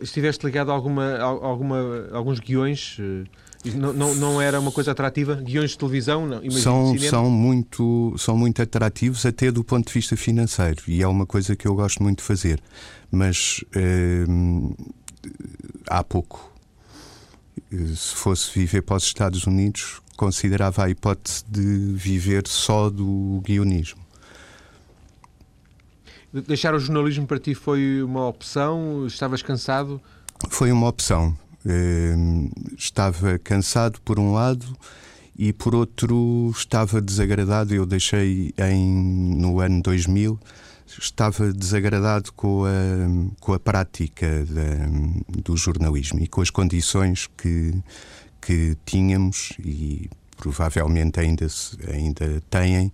Estiveste 0.01 0.45
ligado 0.47 0.71
a, 0.71 0.75
alguma, 0.75 1.05
a 1.05 1.23
alguma, 1.23 2.09
alguns 2.13 2.39
guiões? 2.39 2.99
Não, 3.64 3.93
não, 3.93 4.14
não, 4.14 4.40
era 4.40 4.59
uma 4.59 4.73
coisa 4.73 4.93
atrativa? 4.93 5.35
Guiões 5.35 5.73
de 5.73 5.79
televisão? 5.79 6.26
Não, 6.26 6.50
são, 6.50 6.99
são, 6.99 7.31
muito, 7.31 8.14
são 8.17 8.37
muito 8.37 8.62
atrativos, 8.62 9.26
até 9.26 9.50
do 9.50 9.62
ponto 9.62 9.87
de 9.87 9.93
vista 9.93 10.17
financeiro, 10.17 10.83
e 10.88 11.02
é 11.02 11.07
uma 11.07 11.26
coisa 11.26 11.55
que 11.55 11.69
eu 11.69 11.75
gosto 11.75 12.02
muito 12.02 12.19
de 12.19 12.25
fazer. 12.25 12.61
Mas 13.11 13.62
hum, 14.26 14.75
há 15.88 16.02
pouco, 16.02 16.50
se 17.71 18.14
fosse 18.14 18.59
viver 18.59 18.81
para 18.83 18.97
os 18.97 19.05
Estados 19.05 19.45
Unidos, 19.45 20.00
considerava 20.17 20.85
a 20.85 20.90
hipótese 20.90 21.45
de 21.47 21.93
viver 21.95 22.47
só 22.47 22.88
do 22.88 23.43
guionismo. 23.45 24.00
Deixar 26.33 26.75
o 26.75 26.79
jornalismo 26.79 27.26
para 27.26 27.38
ti 27.38 27.55
foi 27.55 28.02
uma 28.02 28.26
opção? 28.29 29.07
Estavas 29.07 29.43
cansado? 29.43 30.00
Foi 30.49 30.71
uma 30.71 30.88
opção. 30.88 31.37
Ehm, 31.67 32.49
estava 32.79 33.38
cansado 33.38 34.00
por 34.00 34.19
um 34.19 34.33
lado 34.33 34.67
e 35.37 35.52
por 35.52 35.75
outro 35.75 36.50
estava 36.57 37.00
desagradado. 37.00 37.75
Eu 37.75 37.85
deixei 37.85 38.55
em, 38.59 39.37
no 39.37 39.61
ano 39.61 39.83
2000, 39.83 40.38
estava 40.99 41.52
desagradado 41.52 42.33
com 42.33 42.64
a, 42.64 43.37
com 43.40 43.52
a 43.52 43.59
prática 43.59 44.45
da, 44.47 45.43
do 45.43 45.57
jornalismo 45.57 46.21
e 46.21 46.26
com 46.26 46.40
as 46.40 46.50
condições 46.50 47.29
que, 47.37 47.75
que 48.40 48.76
tínhamos 48.87 49.52
e 49.59 50.09
provavelmente 50.37 51.21
ainda, 51.21 51.47
ainda 51.93 52.43
têm 52.49 52.90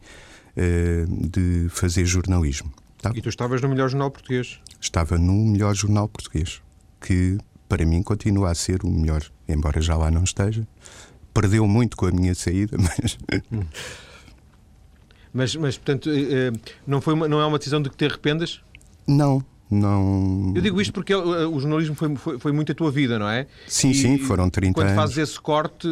eh, 0.56 1.04
de 1.08 1.68
fazer 1.70 2.04
jornalismo. 2.04 2.73
Tá? 3.00 3.12
E 3.14 3.23
tu 3.23 3.28
estavas 3.28 3.62
no 3.62 3.68
melhor 3.68 3.88
jornal 3.88 4.11
português? 4.11 4.58
Estava 4.80 5.16
no 5.16 5.32
melhor 5.46 5.75
jornal 5.75 6.08
português, 6.08 6.61
que 7.00 7.38
para 7.68 7.85
mim 7.85 8.02
continua 8.02 8.50
a 8.50 8.54
ser 8.54 8.85
o 8.85 8.90
melhor, 8.90 9.23
embora 9.49 9.80
já 9.80 9.96
lá 9.96 10.11
não 10.11 10.25
esteja. 10.25 10.66
Perdeu 11.35 11.66
muito 11.66 11.96
com 11.96 12.06
a 12.06 12.11
minha 12.11 12.35
saída, 12.35 12.76
mas. 12.80 13.18
Mas, 15.32 15.54
mas 15.56 15.76
portanto, 15.76 16.08
eh, 16.08 16.49
eh, 16.49 16.52
não, 16.87 17.00
foi 17.00 17.12
uma, 17.12 17.28
não 17.28 17.40
é 17.40 17.46
uma 17.46 17.58
decisão 17.58 17.82
de 17.82 17.90
que 17.90 17.96
te 17.96 18.06
arrependas? 18.06 18.62
Não, 19.06 19.44
não... 19.70 20.52
Eu 20.54 20.62
digo 20.62 20.80
isto 20.80 20.92
porque 20.92 21.14
o 21.14 21.58
jornalismo 21.58 21.94
foi, 21.94 22.14
foi, 22.16 22.38
foi 22.38 22.52
muito 22.52 22.70
a 22.70 22.75
tua 22.75 22.90
vida, 22.90 23.18
não 23.18 23.28
é? 23.28 23.46
Sim, 23.66 23.90
e, 23.90 23.94
sim, 23.94 24.18
foram 24.18 24.49
30 24.49 24.75
quando 24.75 24.87
anos. 24.87 24.92
Quando 24.92 25.02
fazes 25.02 25.18
esse 25.18 25.40
corte, 25.40 25.88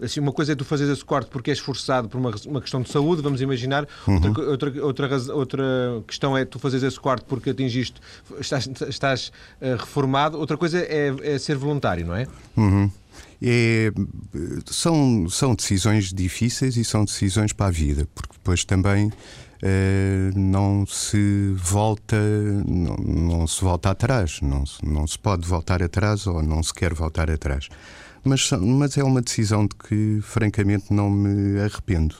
assim, 0.00 0.20
uma 0.20 0.32
coisa 0.32 0.52
é 0.52 0.54
tu 0.54 0.64
fazeres 0.64 0.92
esse 0.92 1.04
corte 1.04 1.30
porque 1.30 1.50
és 1.50 1.58
forçado 1.58 2.08
por 2.08 2.18
uma, 2.18 2.34
uma 2.46 2.60
questão 2.60 2.82
de 2.82 2.90
saúde, 2.90 3.22
vamos 3.22 3.40
imaginar. 3.40 3.86
Uhum. 4.06 4.14
Outra, 4.14 4.42
outra, 4.42 4.84
outra, 4.84 5.34
outra 5.34 5.64
questão 6.06 6.36
é 6.36 6.44
tu 6.44 6.58
fazeres 6.58 6.84
esse 6.84 7.00
corte 7.00 7.24
porque 7.26 7.50
atingiste, 7.50 8.00
estás, 8.38 8.68
estás 8.88 9.32
uh, 9.60 9.76
reformado. 9.78 10.38
Outra 10.38 10.56
coisa 10.58 10.78
é, 10.78 11.14
é, 11.22 11.38
ser 11.38 11.56
voluntário, 11.56 12.06
não 12.06 12.14
é? 12.14 12.26
Uhum. 12.56 12.90
É, 13.42 13.92
são, 14.66 15.28
são 15.28 15.54
decisões 15.54 16.12
difíceis 16.12 16.76
e 16.76 16.84
são 16.84 17.04
decisões 17.04 17.52
para 17.52 17.66
a 17.66 17.70
vida, 17.70 18.08
porque 18.14 18.32
depois 18.32 18.64
também 18.64 19.10
eh, 19.10 19.12
não 20.36 20.84
se 20.86 21.54
volta 21.56 22.16
não, 22.66 22.96
não, 22.96 23.46
se 23.46 23.62
volta 23.62 23.90
atrás 23.90 24.40
não, 24.42 24.64
não 24.82 25.06
se 25.06 25.18
pode 25.18 25.46
voltar 25.46 25.82
atrás 25.82 26.26
ou 26.26 26.42
não 26.42 26.62
se 26.62 26.74
quer 26.74 26.92
voltar 26.92 27.30
atrás. 27.30 27.68
Mas, 28.22 28.50
mas 28.52 28.96
é 28.96 29.04
uma 29.04 29.20
decisão 29.20 29.66
de 29.66 29.74
que 29.74 30.18
francamente 30.22 30.92
não 30.92 31.10
me 31.10 31.60
arrependo. 31.60 32.16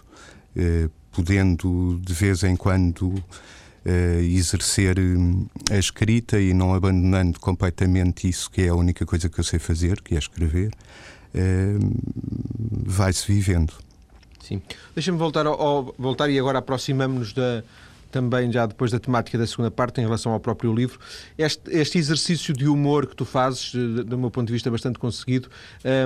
Eh, 0.56 0.88
podendo 1.10 2.00
de 2.04 2.12
vez 2.12 2.42
em 2.42 2.56
quando 2.56 3.14
eh, 3.84 4.20
exercer 4.22 4.96
a 5.70 5.78
escrita 5.78 6.40
e 6.40 6.52
não 6.52 6.74
abandonando 6.74 7.38
completamente 7.40 8.28
isso 8.28 8.50
que 8.50 8.62
é 8.62 8.68
a 8.68 8.74
única 8.74 9.06
coisa 9.06 9.28
que 9.28 9.38
eu 9.38 9.44
sei 9.44 9.58
fazer 9.58 10.00
que 10.00 10.14
é 10.14 10.18
escrever 10.18 10.70
vai-se 12.86 13.26
vivendo 13.26 13.72
Sim. 14.44 14.60
Deixa-me 14.94 15.16
voltar, 15.16 15.44
voltar 15.98 16.28
e 16.28 16.38
agora 16.38 16.58
aproximamos-nos 16.58 17.32
da, 17.32 17.62
também 18.12 18.52
já 18.52 18.66
depois 18.66 18.92
da 18.92 19.00
temática 19.00 19.38
da 19.38 19.46
segunda 19.46 19.70
parte 19.70 20.02
em 20.02 20.04
relação 20.04 20.32
ao 20.32 20.38
próprio 20.38 20.72
livro. 20.72 21.00
Este, 21.38 21.68
este 21.70 21.98
exercício 21.98 22.52
de 22.52 22.68
humor 22.68 23.06
que 23.06 23.16
tu 23.16 23.24
fazes, 23.24 23.72
do 23.74 24.18
meu 24.18 24.30
ponto 24.30 24.46
de 24.46 24.52
vista 24.52 24.70
bastante 24.70 24.98
conseguido, 24.98 25.48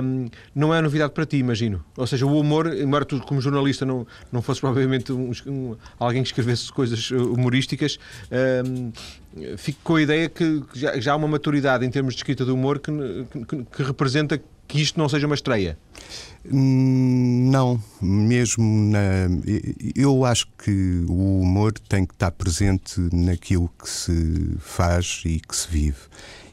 um, 0.03 0.27
não 0.55 0.73
é 0.73 0.81
novidade 0.81 1.11
para 1.13 1.25
ti, 1.25 1.37
imagino. 1.37 1.83
Ou 1.97 2.07
seja, 2.07 2.25
o 2.25 2.39
humor, 2.39 2.73
embora 2.73 3.03
tu 3.03 3.19
como 3.19 3.41
jornalista 3.41 3.85
não, 3.85 4.07
não 4.31 4.41
fosses 4.41 4.61
provavelmente 4.61 5.11
um, 5.11 5.31
um, 5.45 5.75
alguém 5.99 6.23
que 6.23 6.29
escrevesse 6.29 6.71
coisas 6.71 7.11
humorísticas, 7.11 7.99
um, 8.65 8.91
fico 9.57 9.79
com 9.83 9.95
a 9.95 10.01
ideia 10.01 10.29
que 10.29 10.63
já, 10.73 10.97
já 10.97 11.11
há 11.11 11.15
uma 11.17 11.27
maturidade 11.27 11.85
em 11.85 11.91
termos 11.91 12.15
de 12.15 12.21
escrita 12.21 12.45
de 12.45 12.51
humor 12.51 12.79
que, 12.79 12.91
que, 13.47 13.65
que 13.65 13.83
representa 13.83 14.41
que 14.67 14.81
isto 14.81 14.99
não 14.99 15.09
seja 15.09 15.25
uma 15.25 15.35
estreia? 15.35 15.77
Não, 16.45 17.81
mesmo 18.01 18.63
na. 18.63 19.27
Eu 19.95 20.23
acho 20.23 20.47
que 20.63 21.03
o 21.07 21.41
humor 21.41 21.73
tem 21.73 22.05
que 22.05 22.13
estar 22.13 22.31
presente 22.31 22.99
naquilo 23.13 23.69
que 23.81 23.89
se 23.89 24.55
faz 24.59 25.21
e 25.25 25.39
que 25.39 25.55
se 25.55 25.67
vive. 25.69 25.99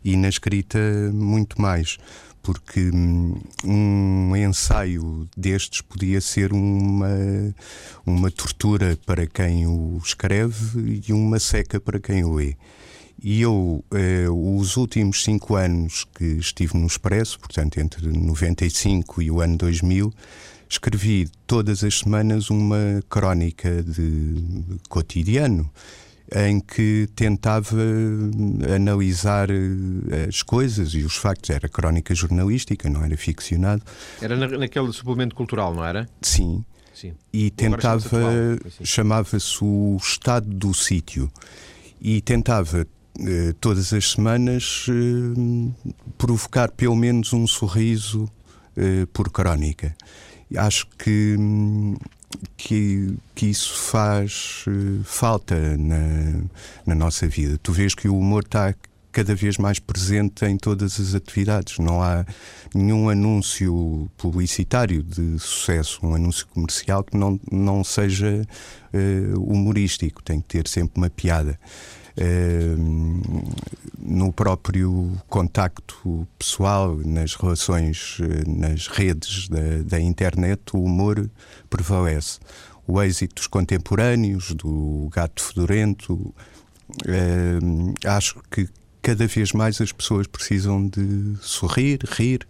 E 0.04 0.16
na 0.16 0.28
escrita, 0.28 0.78
muito 1.12 1.60
mais. 1.60 1.98
Porque 2.42 2.90
hum, 2.92 3.40
um 3.64 4.36
ensaio 4.36 5.28
destes 5.36 5.80
podia 5.80 6.20
ser 6.20 6.52
uma, 6.52 7.08
uma 8.04 8.30
tortura 8.30 8.96
para 9.04 9.26
quem 9.26 9.66
o 9.66 10.00
escreve 10.04 11.02
e 11.06 11.12
uma 11.12 11.40
seca 11.40 11.80
para 11.80 11.98
quem 11.98 12.24
o 12.24 12.34
lê. 12.34 12.56
E 13.22 13.40
eu, 13.40 13.84
eh, 13.92 14.26
os 14.28 14.76
últimos 14.76 15.24
cinco 15.24 15.56
anos 15.56 16.04
que 16.14 16.24
estive 16.24 16.76
no 16.76 16.86
Expresso, 16.86 17.40
portanto 17.40 17.78
entre 17.78 18.06
95 18.06 19.22
e 19.22 19.30
o 19.30 19.40
ano 19.40 19.56
2000, 19.56 20.12
escrevi 20.68 21.28
todas 21.46 21.82
as 21.82 22.00
semanas 22.00 22.50
uma 22.50 23.02
crónica 23.08 23.82
de 23.82 24.78
cotidiano 24.88 25.70
em 26.34 26.58
que 26.58 27.08
tentava 27.14 27.80
analisar 28.74 29.48
eh, 29.50 30.26
as 30.28 30.42
coisas 30.42 30.92
e 30.94 31.02
os 31.04 31.16
factos. 31.16 31.50
Era 31.50 31.68
crónica 31.68 32.14
jornalística, 32.14 32.90
não 32.90 33.04
era 33.04 33.16
ficcionado. 33.16 33.82
Era 34.20 34.36
naquele 34.36 34.92
suplemento 34.92 35.34
cultural, 35.34 35.74
não 35.74 35.84
era? 35.84 36.08
Sim. 36.20 36.64
Sim. 36.92 37.12
E 37.30 37.50
tentava, 37.50 38.08
chamava-se 38.82 39.62
o 39.62 39.98
estado 40.00 40.48
do 40.48 40.72
sítio, 40.72 41.30
e 42.00 42.22
tentava 42.22 42.80
eh, 42.80 42.86
todas 43.60 43.92
as 43.92 44.12
semanas 44.12 44.86
eh, 44.88 45.72
provocar 46.18 46.70
pelo 46.70 46.96
menos 46.96 47.32
um 47.32 47.46
sorriso 47.46 48.28
eh, 48.76 49.06
por 49.12 49.30
crónica. 49.30 49.94
Acho 50.56 50.86
que, 50.98 51.36
que, 52.56 53.14
que 53.34 53.46
isso 53.46 53.74
faz 53.74 54.64
falta 55.04 55.76
na, 55.76 56.44
na 56.86 56.94
nossa 56.94 57.26
vida. 57.26 57.58
Tu 57.60 57.72
vês 57.72 57.94
que 57.94 58.08
o 58.08 58.16
humor 58.16 58.44
está 58.44 58.74
cada 59.10 59.34
vez 59.34 59.56
mais 59.56 59.78
presente 59.78 60.44
em 60.44 60.56
todas 60.56 61.00
as 61.00 61.14
atividades. 61.14 61.78
Não 61.78 62.00
há 62.00 62.24
nenhum 62.72 63.08
anúncio 63.08 64.08
publicitário 64.16 65.02
de 65.02 65.38
sucesso, 65.40 65.98
um 66.04 66.14
anúncio 66.14 66.46
comercial 66.48 67.02
que 67.02 67.16
não, 67.16 67.40
não 67.50 67.82
seja 67.82 68.46
humorístico, 69.36 70.22
tem 70.22 70.40
que 70.40 70.46
ter 70.46 70.68
sempre 70.68 70.98
uma 70.98 71.10
piada. 71.10 71.58
Ehm, 72.16 73.20
no 73.98 74.32
próprio 74.32 75.12
contacto 75.28 76.26
pessoal, 76.38 76.96
nas 77.04 77.34
relações, 77.34 78.18
eh, 78.20 78.48
nas 78.48 78.86
redes 78.86 79.48
da, 79.48 79.82
da 79.84 80.00
internet, 80.00 80.62
o 80.72 80.82
humor 80.82 81.28
prevalece. 81.68 82.38
O 82.86 83.02
êxito 83.02 83.34
dos 83.34 83.46
contemporâneos, 83.46 84.52
do 84.52 85.08
gato 85.12 85.42
fedorento, 85.42 86.34
ehm, 87.06 87.92
acho 88.06 88.40
que 88.50 88.68
cada 89.02 89.26
vez 89.26 89.52
mais 89.52 89.80
as 89.80 89.92
pessoas 89.92 90.26
precisam 90.26 90.86
de 90.86 91.36
sorrir, 91.42 91.98
rir, 92.04 92.46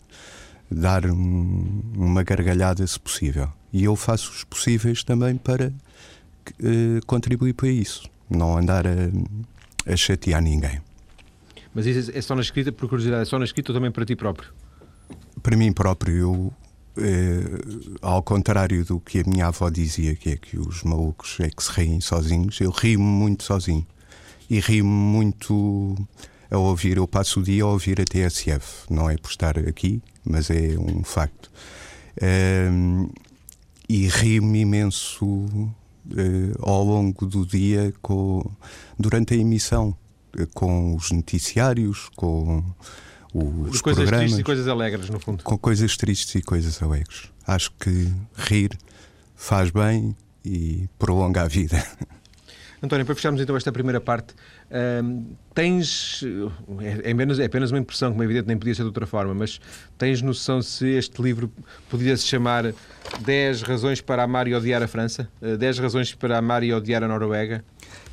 dar 0.71 1.07
um, 1.07 1.83
uma 1.97 2.23
gargalhada 2.23 2.87
se 2.87 2.99
possível. 3.01 3.51
E 3.73 3.85
eu 3.85 3.97
faço 3.97 4.31
os 4.31 4.45
possíveis 4.45 5.03
também 5.03 5.37
para 5.37 5.69
uh, 5.69 7.07
contribuir 7.07 7.53
para 7.55 7.69
isso. 7.69 8.09
Não 8.31 8.57
andar 8.57 8.87
a 8.87 9.11
a 9.87 9.97
chatear 9.97 10.43
ninguém. 10.43 10.81
Mas 11.75 11.87
isso 11.87 12.11
é 12.15 12.21
só 12.21 12.35
na 12.35 12.41
escrita, 12.41 12.73
por 12.73 12.89
curiosidade, 12.89 13.23
é 13.23 13.25
só 13.25 13.39
na 13.39 13.45
escrita 13.45 13.71
ou 13.71 13.77
também 13.77 13.91
para 13.91 14.05
ti 14.05 14.17
próprio? 14.17 14.51
Para 15.43 15.57
mim 15.57 15.73
próprio, 15.73 16.17
eu, 16.17 16.53
é, 16.97 17.43
ao 18.01 18.23
contrário 18.23 18.85
do 18.85 18.99
que 18.99 19.21
a 19.21 19.25
minha 19.25 19.47
avó 19.47 19.69
dizia, 19.69 20.15
que 20.15 20.31
é 20.31 20.37
que 20.37 20.59
os 20.59 20.83
malucos 20.83 21.39
é 21.41 21.51
que 21.51 21.63
se 21.63 21.71
riem 21.71 22.01
sozinhos, 22.01 22.61
eu 22.61 22.71
rio-me 22.71 23.05
muito 23.05 23.45
sozinho. 23.45 23.87
E 24.49 24.59
rio-me 24.61 24.91
muito 24.91 25.97
a 26.51 26.57
ouvir, 26.57 26.97
eu 26.97 27.07
passo 27.07 27.41
o 27.41 27.43
dia 27.43 27.65
a 27.65 27.67
ouvir 27.67 28.01
a 28.01 28.05
TSF, 28.05 28.91
não 28.91 29.11
é 29.11 29.17
por 29.17 29.31
estar 29.31 29.59
aqui, 29.59 30.01
mas 30.25 30.49
é 30.51 30.79
um 30.79 31.05
facto. 31.05 31.51
É, 32.19 32.71
e 33.89 34.09
rio-me 34.09 34.61
imenso 34.61 35.47
eh, 36.17 36.55
ao 36.61 36.85
longo 36.85 37.27
do 37.27 37.45
dia 37.45 37.93
com, 38.01 38.49
durante 38.99 39.35
a 39.35 39.37
emissão, 39.37 39.97
eh, 40.39 40.47
com 40.55 40.95
os 40.95 41.11
noticiários, 41.11 42.09
com 42.17 42.65
os 43.35 43.81
coisas 43.81 44.05
programas, 44.05 44.25
tristes 44.25 44.39
e 44.39 44.43
coisas 44.45 44.69
alegres, 44.69 45.11
no 45.11 45.21
fundo. 45.21 45.45
Com 45.45 45.59
coisas 45.59 45.97
tristes 45.97 46.35
e 46.37 46.43
coisas 46.43 46.83
alegres. 46.83 47.31
Acho 47.47 47.71
que 47.73 48.13
rir 48.35 48.77
faz 49.35 49.71
bem 49.71 50.17
e 50.45 50.89
prolonga 50.99 51.43
a 51.43 51.49
vida. 51.49 51.85
António, 52.83 53.07
para 53.07 53.15
fecharmos 53.15 53.41
então 53.41 53.57
esta 53.57 53.73
primeira 53.73 54.01
parte, 54.01 54.35
hum, 55.03 55.35
tens. 55.55 56.23
É, 56.81 57.09
é, 57.09 57.13
apenas, 57.13 57.39
é 57.39 57.45
apenas 57.47 57.71
uma 57.71 57.79
impressão, 57.79 58.11
como 58.11 58.23
é 58.23 58.27
evidente, 58.27 58.47
nem 58.47 58.57
podia 58.57 58.75
ser 58.75 58.83
de 58.83 58.89
outra 58.89 59.07
forma, 59.07 59.35
mas 59.35 59.61
tens 59.97 60.21
noção 60.21 60.61
se 60.61 60.87
este 60.91 61.21
livro 61.23 61.51
poderia 61.89 62.17
se 62.17 62.25
chamar 62.25 62.73
10 63.21 63.63
razões 63.63 64.01
para 64.01 64.23
amar 64.23 64.47
e 64.47 64.55
odiar 64.55 64.83
a 64.83 64.89
França? 64.89 65.29
10 65.59 65.79
razões 65.79 66.15
para 66.15 66.37
amar 66.37 66.63
e 66.63 66.73
odiar 66.73 67.03
a 67.03 67.09
Noruega? 67.09 67.65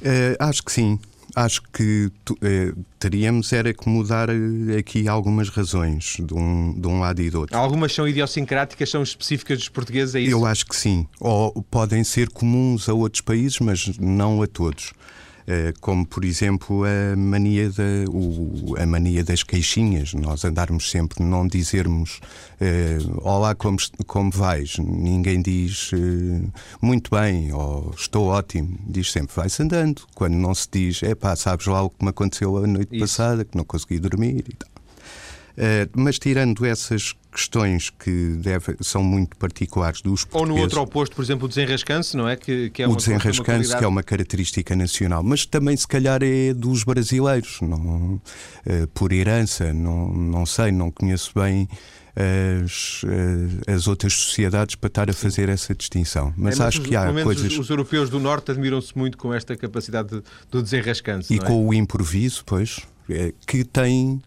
Uh, 0.03 0.35
acho 0.39 0.63
que 0.63 0.71
sim. 0.71 0.99
Acho 1.35 1.63
que 1.73 2.11
tu, 2.23 2.37
eh, 2.43 2.73
teríamos 2.99 3.51
era 3.51 3.73
que 3.73 3.89
mudar 3.89 4.29
eh, 4.29 4.77
aqui 4.77 5.07
algumas 5.07 5.49
razões 5.49 6.17
de 6.19 6.31
um, 6.31 6.79
de 6.79 6.87
um 6.87 6.99
lado 6.99 7.23
e 7.23 7.29
do 7.31 7.39
outro. 7.39 7.57
Algumas 7.57 7.91
são 7.91 8.07
idiosincráticas, 8.07 8.87
são 8.87 9.01
específicas 9.01 9.57
dos 9.57 9.67
portugueses, 9.67 10.13
é 10.13 10.19
isso? 10.19 10.31
Eu 10.31 10.45
acho 10.45 10.63
que 10.67 10.75
sim. 10.75 11.07
Ou 11.19 11.51
podem 11.71 12.03
ser 12.03 12.29
comuns 12.29 12.87
a 12.87 12.93
outros 12.93 13.21
países, 13.21 13.57
mas 13.59 13.97
não 13.97 14.43
a 14.43 14.47
todos. 14.47 14.93
Eh, 15.45 15.73
como 15.81 16.05
por 16.05 16.23
exemplo 16.23 16.83
a 16.85 17.15
mania, 17.17 17.69
da, 17.69 17.83
o, 18.09 18.75
a 18.77 18.85
mania 18.85 19.23
das 19.23 19.43
queixinhas, 19.43 20.13
nós 20.13 20.45
andarmos 20.45 20.89
sempre, 20.89 21.21
não 21.21 21.45
dizermos 21.45 22.21
uh, 22.61 23.27
olá, 23.27 23.53
como, 23.53 23.77
como 24.07 24.31
vais? 24.31 24.77
Ninguém 24.77 25.41
diz 25.41 25.91
uh, 25.91 26.53
muito 26.81 27.11
bem 27.11 27.51
ou 27.51 27.93
estou 27.97 28.27
ótimo, 28.27 28.77
diz 28.87 29.11
sempre 29.11 29.35
vai-se 29.35 29.61
andando. 29.61 30.03
Quando 30.15 30.35
não 30.35 30.55
se 30.55 30.67
diz, 30.71 31.03
é 31.03 31.13
pá, 31.13 31.35
sabes 31.35 31.65
lá 31.65 31.81
o 31.83 31.89
que 31.89 32.03
me 32.03 32.09
aconteceu 32.09 32.55
a 32.57 32.65
noite 32.65 32.95
Isso. 32.95 33.01
passada, 33.01 33.43
que 33.43 33.57
não 33.57 33.65
consegui 33.65 33.99
dormir 33.99 34.45
e 34.47 34.55
tal. 34.55 34.69
Uh, 35.55 35.89
mas 35.95 36.17
tirando 36.17 36.65
essas 36.65 37.13
questões 37.31 37.89
que 37.89 38.35
deve, 38.37 38.75
são 38.81 39.03
muito 39.03 39.37
particulares 39.37 40.01
dos 40.01 40.25
portugueses... 40.25 40.51
Ou 40.51 40.57
no 40.57 40.61
outro 40.61 40.81
oposto, 40.81 41.15
por 41.15 41.23
exemplo, 41.23 41.45
o 41.45 41.47
desenrascanço, 41.47 42.17
não 42.17 42.27
é? 42.27 42.35
Que, 42.35 42.69
que 42.69 42.81
é 42.81 42.87
o 42.87 42.95
desenrascanço, 42.95 43.77
que 43.77 43.83
é 43.83 43.87
uma 43.87 44.03
característica 44.03 44.75
nacional, 44.75 45.21
mas 45.23 45.45
também 45.45 45.77
se 45.77 45.87
calhar 45.87 46.21
é 46.23 46.53
dos 46.53 46.83
brasileiros, 46.83 47.59
não, 47.61 48.15
uh, 48.15 48.87
por 48.93 49.11
herança, 49.11 49.73
não, 49.73 50.09
não 50.09 50.45
sei, 50.45 50.71
não 50.71 50.89
conheço 50.89 51.31
bem 51.35 51.67
as, 52.15 53.03
uh, 53.03 53.71
as 53.71 53.87
outras 53.87 54.13
sociedades 54.13 54.75
para 54.75 54.87
estar 54.87 55.09
a 55.09 55.13
fazer 55.13 55.49
essa 55.49 55.73
distinção. 55.73 56.33
Mas, 56.37 56.55
é, 56.55 56.57
mas 56.57 56.61
acho 56.61 56.81
os, 56.81 56.87
que 56.87 56.95
há 56.95 57.11
coisas. 57.23 57.51
Os, 57.51 57.59
os, 57.59 57.69
europeus 57.69 58.09
do 58.09 58.19
Norte 58.19 58.51
admiram-se 58.51 58.97
muito 58.97 59.17
com 59.17 59.33
esta 59.33 59.55
capacidade 59.55 60.09
de, 60.09 60.23
do 60.49 60.61
desenrascanço. 60.61 61.33
E 61.33 61.37
é? 61.37 61.39
com 61.39 61.67
o 61.67 61.73
improviso, 61.73 62.43
pois, 62.45 62.81
que 63.47 63.63
tem 63.63 64.21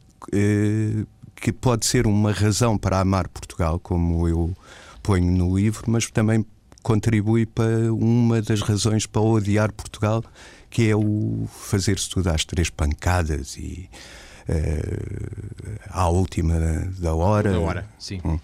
que 1.41 1.53
pode 1.53 1.87
ser 1.87 2.07
uma 2.07 2.33
razão 2.33 2.77
para 2.77 2.99
amar 2.99 3.29
Portugal, 3.29 3.79
como 3.79 4.27
eu 4.27 4.57
ponho 5.03 5.31
no 5.31 5.57
livro, 5.57 5.85
mas 5.87 6.11
também 6.11 6.45
contribui 6.83 7.47
para 7.47 7.93
uma 7.93 8.41
das 8.41 8.61
razões 8.61 9.07
para 9.07 9.21
odiar 9.21 9.73
Portugal, 9.73 10.25
que 10.71 10.89
é 10.89 10.97
o 10.97 11.49
fazer-se 11.51 12.09
tudo 12.09 12.29
às 12.29 12.45
três 12.45 12.71
pancadas 12.71 13.57
e 13.57 13.89
uh, 14.49 15.79
à 15.91 16.09
última 16.09 16.55
da 16.99 17.15
hora. 17.15 17.53
Da 17.53 17.59
hora, 17.61 17.89
sim. 17.99 18.21
Hum. 18.25 18.39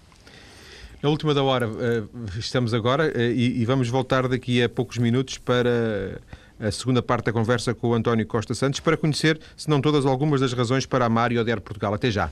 Na 1.01 1.09
última 1.09 1.33
da 1.33 1.43
hora 1.43 1.67
uh, 1.67 2.09
estamos 2.37 2.73
agora 2.73 3.11
uh, 3.15 3.19
e, 3.19 3.61
e, 3.61 3.65
vamos 3.65 3.89
voltar 3.89 4.27
daqui 4.27 4.63
a 4.63 4.69
poucos 4.69 4.97
minutos 4.97 5.37
para 5.37 6.21
a 6.59 6.71
segunda 6.71 7.01
parte 7.01 7.25
da 7.25 7.33
conversa 7.33 7.73
com 7.73 7.89
o 7.89 7.93
António 7.93 8.25
Costa 8.25 8.53
Santos 8.53 8.79
para 8.79 8.95
conhecer, 8.95 9.39
se 9.57 9.69
não 9.69 9.81
todas, 9.81 10.05
algumas 10.05 10.41
das 10.41 10.53
razões 10.53 10.85
para 10.85 11.05
amar 11.05 11.31
e 11.31 11.39
odiar 11.39 11.59
Portugal. 11.59 11.93
Até 11.93 12.09
já. 12.09 12.31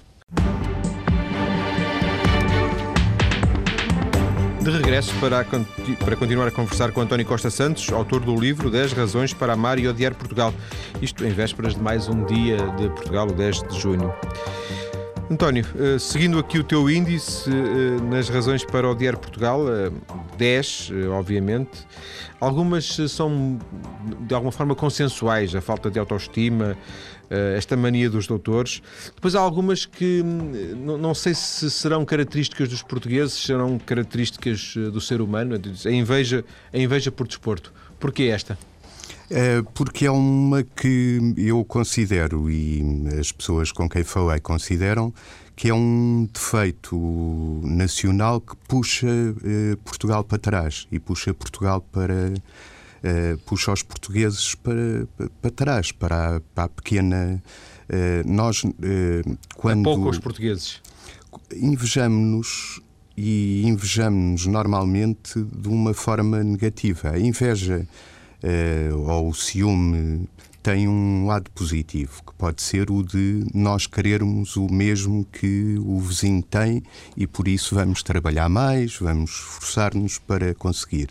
De 4.62 4.70
regresso 4.70 5.12
para, 5.20 5.44
para 6.06 6.15
continuar 6.15 6.48
a 6.48 6.51
conversar 6.51 6.91
com 6.91 7.01
António 7.01 7.25
Costa 7.25 7.50
Santos, 7.50 7.91
autor 7.91 8.20
do 8.20 8.39
livro 8.39 8.70
10 8.70 8.94
Razões 8.94 9.34
para 9.34 9.53
Amar 9.53 9.80
e 9.80 9.88
Odiar 9.88 10.13
Portugal. 10.13 10.53
Isto 11.01 11.25
em 11.25 11.32
vésperas 11.32 11.74
de 11.74 11.82
mais 11.82 12.08
um 12.08 12.24
dia 12.25 12.58
de 12.77 12.88
Portugal, 12.89 13.28
o 13.28 13.34
10 13.34 13.63
de 13.63 13.80
junho. 13.80 14.13
António, 15.32 15.65
eh, 15.80 15.98
seguindo 15.98 16.38
aqui 16.38 16.60
o 16.60 16.63
teu 16.63 16.89
índice 16.89 17.50
eh, 17.50 18.02
nas 18.02 18.28
razões 18.28 18.65
para 18.65 18.89
odiar 18.89 19.17
Portugal, 19.17 19.62
10, 20.38 20.91
eh, 20.91 21.08
obviamente, 21.08 21.88
algumas 22.38 22.98
são 23.08 23.58
de 24.28 24.36
alguma 24.36 24.52
forma 24.52 24.76
consensuais, 24.76 25.56
a 25.56 25.62
falta 25.62 25.89
de 25.89 25.98
autoestima, 25.98 26.78
esta 27.56 27.78
mania 27.78 28.10
dos 28.10 28.28
doutores. 28.28 28.82
Depois 29.15 29.34
há 29.34 29.39
algumas 29.39 29.86
que 29.86 30.22
hum, 30.22 30.52
não 31.00 31.15
sei 31.15 31.34
se 31.34 31.72
serão 31.72 32.04
características 32.04 32.67
dos 32.67 32.84
portugueses, 32.84 33.36
serão 33.36 33.80
características 33.80 34.74
do 34.76 35.00
ser 35.00 35.22
humano, 35.22 35.56
a 35.56 35.91
inveja, 35.91 36.44
a 36.74 36.78
inveja 36.78 37.10
por 37.10 37.26
desporto. 37.26 37.72
Porquê 37.98 38.24
esta? 38.24 38.58
É 39.29 39.61
porque 39.73 40.05
é 40.05 40.11
uma 40.11 40.61
que 40.61 41.33
eu 41.37 41.63
considero, 41.63 42.51
e 42.51 42.83
as 43.17 43.31
pessoas 43.31 43.71
com 43.71 43.87
quem 43.87 44.03
falei 44.03 44.41
consideram, 44.41 45.13
que 45.55 45.69
é 45.69 45.73
um 45.73 46.27
defeito 46.33 47.61
nacional 47.63 48.41
que 48.41 48.55
puxa 48.67 49.07
eh, 49.07 49.77
Portugal 49.85 50.23
para 50.23 50.37
trás 50.37 50.87
e 50.91 50.99
puxa 50.99 51.33
Portugal 51.33 51.81
para. 51.81 52.33
Eh, 53.03 53.37
puxa 53.45 53.71
os 53.71 53.83
portugueses 53.83 54.55
para, 54.55 55.07
para, 55.41 55.51
trás, 55.51 55.91
para 55.91 56.37
a, 56.37 56.39
para 56.39 56.63
a 56.63 56.69
pequena. 56.69 57.43
Eh, 57.87 58.23
nós, 58.25 58.63
quando. 59.55 59.81
É 59.81 59.83
pouco 59.83 60.09
os 60.09 60.19
portugueses. 60.19 60.81
Invejamos-nos 61.55 62.81
e 63.15 63.63
invejamos-nos 63.65 64.47
normalmente 64.47 65.43
de 65.43 65.67
uma 65.67 65.93
forma 65.93 66.43
negativa. 66.43 67.11
A 67.11 67.19
inveja 67.19 67.87
ou 69.08 69.30
o 69.30 69.34
ciúme 69.34 70.27
tem 70.62 70.88
um 70.88 71.25
lado 71.25 71.49
positivo, 71.51 72.21
que 72.25 72.34
pode 72.36 72.62
ser 72.62 72.91
o 72.91 73.01
de 73.01 73.45
nós 73.54 73.88
querermos 73.88 74.56
o 74.56 74.67
mesmo 74.67 75.25
que 75.25 75.75
o 75.80 75.99
vizinho 75.99 76.43
tem 76.43 76.84
e 77.17 77.25
por 77.25 77.47
isso 77.47 77.75
vamos 77.75 78.04
trabalhar 78.04 78.47
mais, 78.47 78.95
vamos 78.97 79.32
esforçar-nos 79.32 80.19
para 80.19 80.54
conseguir. 80.54 81.10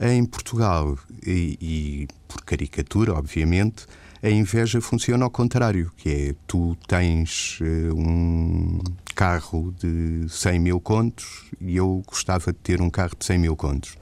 Em 0.00 0.24
Portugal, 0.24 0.96
e, 1.26 1.58
e, 1.60 2.08
por 2.28 2.42
caricatura, 2.44 3.12
obviamente, 3.14 3.84
a 4.22 4.30
inveja 4.30 4.80
funciona 4.80 5.24
ao 5.24 5.30
contrário, 5.30 5.92
que 5.96 6.08
é 6.08 6.34
tu 6.46 6.76
tens 6.86 7.58
uh, 7.60 7.94
um 7.96 8.78
carro 9.14 9.74
de 9.78 10.26
100 10.28 10.58
mil 10.60 10.80
contos 10.80 11.46
e 11.60 11.76
eu 11.76 12.02
gostava 12.06 12.52
de 12.52 12.58
ter 12.58 12.80
um 12.80 12.90
carro 12.90 13.14
de 13.18 13.24
100 13.24 13.38
mil 13.38 13.56
contos. 13.56 13.96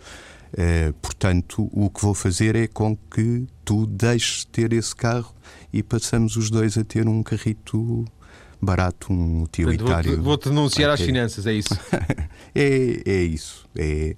Uh, 0.57 0.93
portanto, 1.03 1.69
o 1.71 1.91
que 1.91 2.01
vou 2.01 2.15
fazer 2.15 2.57
é 2.57 2.67
com 2.67 2.97
que 2.97 3.47
tu 3.63 3.87
deixes 3.87 4.39
de 4.41 4.47
ter 4.47 4.73
esse 4.73 4.97
carro 4.97 5.35
e 5.71 5.83
passamos 5.83 6.37
os 6.37 6.49
dois 6.49 6.79
a 6.79 6.85
ter 6.85 7.07
um 7.07 7.23
carrito 7.23 8.07
barato, 8.61 9.13
um 9.13 9.43
utilitário. 9.43 10.23
Vou-te 10.23 10.49
denunciar 10.49 10.91
às 10.91 11.01
finanças, 11.01 11.47
é 11.47 11.53
isso? 11.53 11.79
é, 12.55 13.03
é 13.05 13.23
isso. 13.23 13.67
É, 13.77 14.17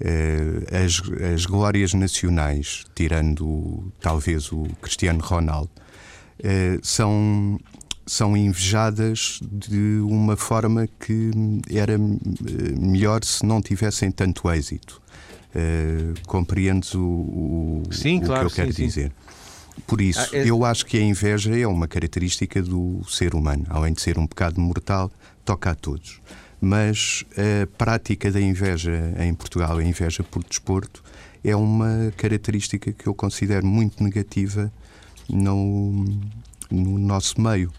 é, 0.00 0.84
as, 0.84 1.00
as 1.34 1.46
glórias 1.46 1.94
nacionais, 1.94 2.84
tirando 2.94 3.92
talvez 4.00 4.50
o 4.52 4.64
Cristiano 4.82 5.20
Ronaldo, 5.20 5.70
é, 6.42 6.78
são, 6.82 7.58
são 8.04 8.36
invejadas 8.36 9.40
de 9.42 10.00
uma 10.00 10.36
forma 10.36 10.86
que 11.00 11.30
era 11.70 11.94
eh, 11.94 11.98
melhor 12.78 13.24
se 13.24 13.44
não 13.44 13.62
tivessem 13.62 14.10
tanto 14.10 14.50
êxito. 14.50 15.00
Uh, 15.56 16.12
compreendes 16.26 16.94
o, 16.94 17.00
o, 17.00 17.82
sim, 17.90 18.18
o 18.18 18.26
claro, 18.26 18.40
que 18.40 18.52
eu 18.52 18.56
quero 18.56 18.72
sim, 18.74 18.84
dizer. 18.84 19.08
Sim. 19.08 19.82
Por 19.86 20.00
isso, 20.00 20.20
ah, 20.20 20.36
é... 20.36 20.50
eu 20.50 20.64
acho 20.64 20.84
que 20.84 20.98
a 20.98 21.00
inveja 21.00 21.56
é 21.56 21.66
uma 21.66 21.88
característica 21.88 22.62
do 22.62 23.02
ser 23.08 23.34
humano. 23.34 23.64
Além 23.70 23.94
de 23.94 24.02
ser 24.02 24.18
um 24.18 24.26
pecado 24.26 24.60
mortal, 24.60 25.10
toca 25.44 25.70
a 25.70 25.74
todos. 25.74 26.20
Mas 26.60 27.24
a 27.32 27.66
prática 27.78 28.30
da 28.30 28.40
inveja 28.40 29.14
em 29.18 29.32
Portugal, 29.32 29.78
a 29.78 29.84
inveja 29.84 30.22
por 30.22 30.44
desporto, 30.44 31.02
é 31.44 31.54
uma 31.54 32.12
característica 32.16 32.92
que 32.92 33.06
eu 33.06 33.14
considero 33.14 33.66
muito 33.66 34.02
negativa 34.02 34.72
no, 35.28 36.04
no 36.70 36.98
nosso 36.98 37.40
meio. 37.40 37.72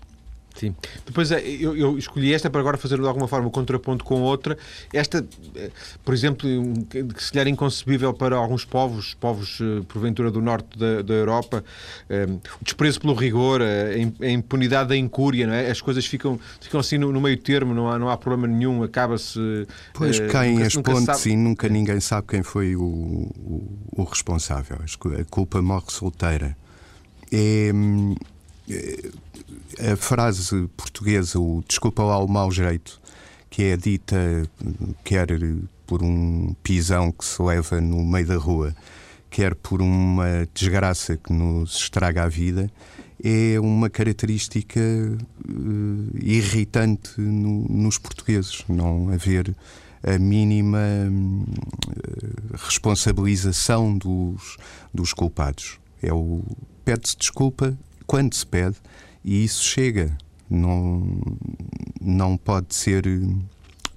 Sim. 0.58 0.76
Depois 1.06 1.32
eh, 1.32 1.40
eu, 1.60 1.78
eu, 1.78 1.98
escolhi 1.98 2.34
esta 2.34 2.50
para 2.50 2.60
agora 2.60 2.78
fazer 2.78 3.00
de 3.00 3.08
alguma 3.08 3.28
forma 3.28 3.48
o 3.48 3.52
contraponto 3.52 4.04
com 4.04 4.22
outra. 4.22 4.58
Esta, 4.92 5.26
eh, 5.56 5.70
por 6.04 6.16
exemplo, 6.16 6.48
que 6.90 7.24
se 7.24 7.32
calhar 7.32 7.48
inconcebível 7.48 8.12
para 8.12 8.36
alguns 8.36 8.66
povos, 8.66 9.14
povos 9.14 9.60
eh, 9.62 9.84
porventura 9.88 10.32
do 10.32 10.42
norte 10.42 10.78
da, 10.78 11.04
da 11.04 11.14
Europa, 11.14 11.64
o 12.10 12.64
desprezo 12.64 13.00
pelo 13.00 13.14
rigor, 13.14 13.62
a 13.62 14.30
impunidade 14.30 14.90
da 14.90 14.98
incúria, 14.98 15.46
não 15.46 15.54
é? 15.54 15.70
as 15.70 15.80
coisas 15.80 16.06
ficam, 16.06 16.40
ficam 16.60 16.80
assim 16.80 16.98
no, 16.98 17.12
no 17.12 17.22
meio 17.22 17.38
termo, 17.38 17.74
não 17.74 17.90
há, 17.90 18.00
não 18.00 18.10
há 18.10 18.18
problema 18.18 18.48
nenhum, 18.48 18.84
acaba-se. 18.84 19.68
Pois 19.94 20.20
caem 20.32 20.64
as 20.64 20.74
pontes 20.76 21.06
sabe... 21.06 21.30
e 21.30 21.38
nunca 21.38 21.70
ninguém 21.70 22.00
sabe 22.00 22.28
quem 22.28 22.42
foi 22.42 22.76
o, 22.76 22.82
o, 22.82 23.78
o 23.92 24.04
responsável. 24.04 24.78
A 24.78 25.24
culpa 25.26 25.62
morre 25.62 25.86
solteira. 25.90 26.58
É 27.32 27.72
hum, 27.74 28.16
a 29.80 29.96
frase 29.96 30.68
portuguesa, 30.76 31.40
o 31.40 31.64
desculpa 31.68 32.04
lá 32.04 32.18
o 32.18 32.28
mau 32.28 32.52
jeito, 32.52 33.00
que 33.50 33.64
é 33.64 33.78
dita 33.78 34.18
quer 35.04 35.28
por 35.86 36.04
um 36.04 36.54
pisão 36.62 37.12
que 37.12 37.24
se 37.24 37.42
leva 37.42 37.80
no 37.80 38.04
meio 38.04 38.28
da 38.28 38.38
rua, 38.38 38.76
quer 39.30 39.56
por 39.56 39.82
uma 39.82 40.48
desgraça 40.54 41.16
que 41.16 41.32
nos 41.32 41.78
estraga 41.78 42.24
a 42.24 42.28
vida, 42.28 42.70
é 43.24 43.60
uma 43.60 43.90
característica 43.90 44.80
uh, 44.80 46.18
irritante 46.22 47.20
no, 47.20 47.66
nos 47.68 47.98
portugueses. 47.98 48.64
Não 48.70 49.10
haver 49.10 49.56
a 50.04 50.20
mínima 50.20 50.80
uh, 51.10 51.46
responsabilização 52.54 53.98
dos, 53.98 54.58
dos 54.94 55.14
culpados. 55.14 55.80
É 56.02 56.14
o 56.14 56.44
pede-se 56.86 57.18
desculpa 57.18 57.78
quando 58.08 58.34
se 58.34 58.46
pede 58.46 58.78
e 59.24 59.44
isso 59.44 59.64
chega. 59.64 60.18
Não, 60.50 61.20
não 62.00 62.38
pode 62.38 62.74
ser 62.74 63.04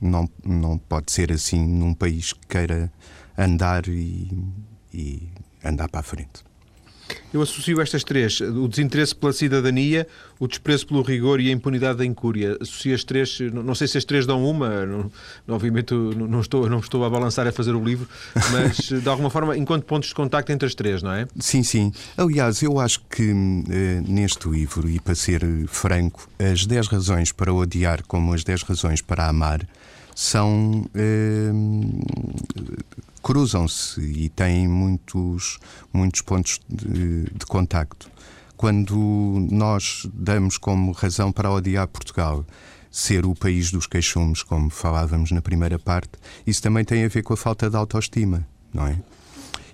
não, 0.01 0.29
não 0.44 0.77
pode 0.77 1.12
ser 1.12 1.31
assim 1.31 1.64
num 1.64 1.94
país 1.94 2.33
que 2.33 2.46
queira 2.49 2.92
andar 3.38 3.87
e, 3.87 4.29
e 4.92 5.29
andar 5.64 5.88
para 5.88 6.01
a 6.01 6.03
frente. 6.03 6.49
Eu 7.33 7.42
associo 7.42 7.81
estas 7.81 8.03
três: 8.03 8.40
o 8.40 8.66
desinteresse 8.68 9.14
pela 9.14 9.33
cidadania, 9.33 10.07
o 10.38 10.46
desprezo 10.46 10.87
pelo 10.87 11.03
rigor 11.03 11.40
e 11.40 11.49
a 11.49 11.53
impunidade 11.53 11.99
da 11.99 12.05
incúria. 12.05 12.57
Associo 12.61 12.94
as 12.94 13.05
três, 13.05 13.38
não 13.53 13.75
sei 13.75 13.87
se 13.87 13.99
as 13.99 14.05
três 14.05 14.27
dão 14.27 14.44
uma, 14.44 14.85
não, 14.87 15.11
obviamente 15.49 15.94
não 15.94 16.40
estou, 16.40 16.68
não 16.68 16.79
estou 16.79 17.05
a 17.05 17.11
balançar 17.11 17.46
a 17.46 17.53
fazer 17.53 17.75
o 17.75 17.83
livro, 17.83 18.09
mas 18.53 19.03
de 19.03 19.09
alguma 19.09 19.31
forma, 19.31 19.57
enquanto 19.57 19.85
pontos 19.85 20.09
de 20.09 20.14
contacto 20.14 20.51
entre 20.53 20.66
as 20.66 20.75
três, 20.75 21.03
não 21.03 21.12
é? 21.12 21.27
Sim, 21.38 21.62
sim. 21.62 21.92
Aliás, 22.16 22.62
eu 22.62 22.79
acho 22.79 23.01
que 23.11 23.31
eh, 23.31 24.03
neste 24.07 24.49
livro, 24.49 24.88
e 24.88 24.99
para 24.99 25.14
ser 25.14 25.42
franco, 25.68 26.29
as 26.38 26.66
10 26.66 26.88
razões 26.88 27.33
para 27.33 27.53
odiar 27.53 28.03
como 28.07 28.33
as 28.33 28.44
10 28.44 28.62
razões 28.62 29.01
para 29.01 29.29
amar 29.29 29.66
são 30.14 30.85
eh, 30.94 31.51
cruzam-se 33.22 34.00
e 34.00 34.28
têm 34.28 34.66
muitos, 34.68 35.59
muitos 35.92 36.20
pontos 36.22 36.61
de, 36.68 37.24
de 37.24 37.46
contacto. 37.46 38.11
Quando 38.56 39.48
nós 39.50 40.06
damos 40.12 40.59
como 40.59 40.92
razão 40.92 41.33
para 41.33 41.50
odiar 41.50 41.87
Portugal 41.88 42.44
ser 42.90 43.24
o 43.24 43.35
país 43.35 43.70
dos 43.70 43.87
queixumes, 43.87 44.42
como 44.42 44.68
falávamos 44.68 45.30
na 45.30 45.40
primeira 45.40 45.78
parte, 45.78 46.11
isso 46.46 46.61
também 46.61 46.85
tem 46.85 47.04
a 47.04 47.09
ver 47.09 47.22
com 47.22 47.33
a 47.33 47.37
falta 47.37 47.70
de 47.70 47.76
autoestima, 47.76 48.46
não 48.74 48.87
é? 48.87 48.98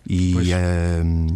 E, 0.08 0.32
pois, 0.34 0.46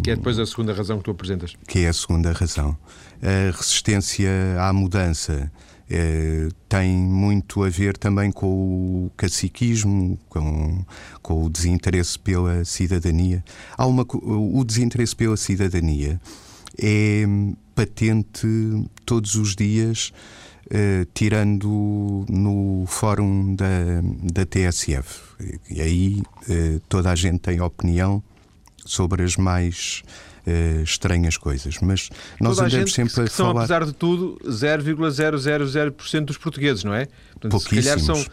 que 0.04 0.10
é 0.10 0.16
depois 0.16 0.38
a 0.38 0.46
segunda 0.46 0.72
razão 0.72 0.98
que 0.98 1.04
tu 1.04 1.10
apresentas. 1.10 1.56
Que 1.66 1.80
é 1.80 1.88
a 1.88 1.92
segunda 1.92 2.32
razão. 2.32 2.76
A 3.20 3.56
resistência 3.56 4.30
à 4.60 4.72
mudança, 4.72 5.50
é, 5.90 6.48
tem 6.68 6.96
muito 6.96 7.64
a 7.64 7.68
ver 7.68 7.96
também 7.96 8.30
com 8.30 8.46
o 8.46 9.10
caciquismo, 9.16 10.16
com, 10.28 10.84
com 11.20 11.44
o 11.44 11.50
desinteresse 11.50 12.18
pela 12.18 12.64
cidadania. 12.64 13.44
Há 13.76 13.86
uma, 13.86 14.06
o 14.12 14.64
desinteresse 14.64 15.16
pela 15.16 15.36
cidadania 15.36 16.20
é 16.78 17.24
patente 17.74 18.46
todos 19.04 19.34
os 19.34 19.56
dias, 19.56 20.12
eh, 20.70 21.06
tirando 21.14 22.24
no 22.28 22.84
fórum 22.86 23.54
da, 23.54 23.66
da 24.22 24.46
TSF. 24.46 25.20
E 25.70 25.80
aí 25.80 26.22
eh, 26.48 26.78
toda 26.88 27.10
a 27.10 27.14
gente 27.14 27.38
tem 27.40 27.60
opinião 27.60 28.22
sobre 28.84 29.22
as 29.22 29.36
mais 29.36 30.02
uh, 30.46 30.82
estranhas 30.82 31.36
coisas. 31.36 31.78
Mas 31.80 32.08
nós 32.40 32.56
Toda 32.56 32.68
andamos 32.68 32.92
sempre 32.92 33.14
que, 33.14 33.20
a 33.20 33.24
que 33.24 33.30
são, 33.30 33.46
falar. 33.46 33.60
apesar 33.60 33.84
de 33.84 33.92
tudo, 33.92 34.38
0,000% 34.44 36.24
dos 36.24 36.38
portugueses, 36.38 36.84
não 36.84 36.94
é? 36.94 37.06
Portanto, 37.32 37.58
se 37.60 37.68
calhar 37.68 37.98
são 37.98 38.24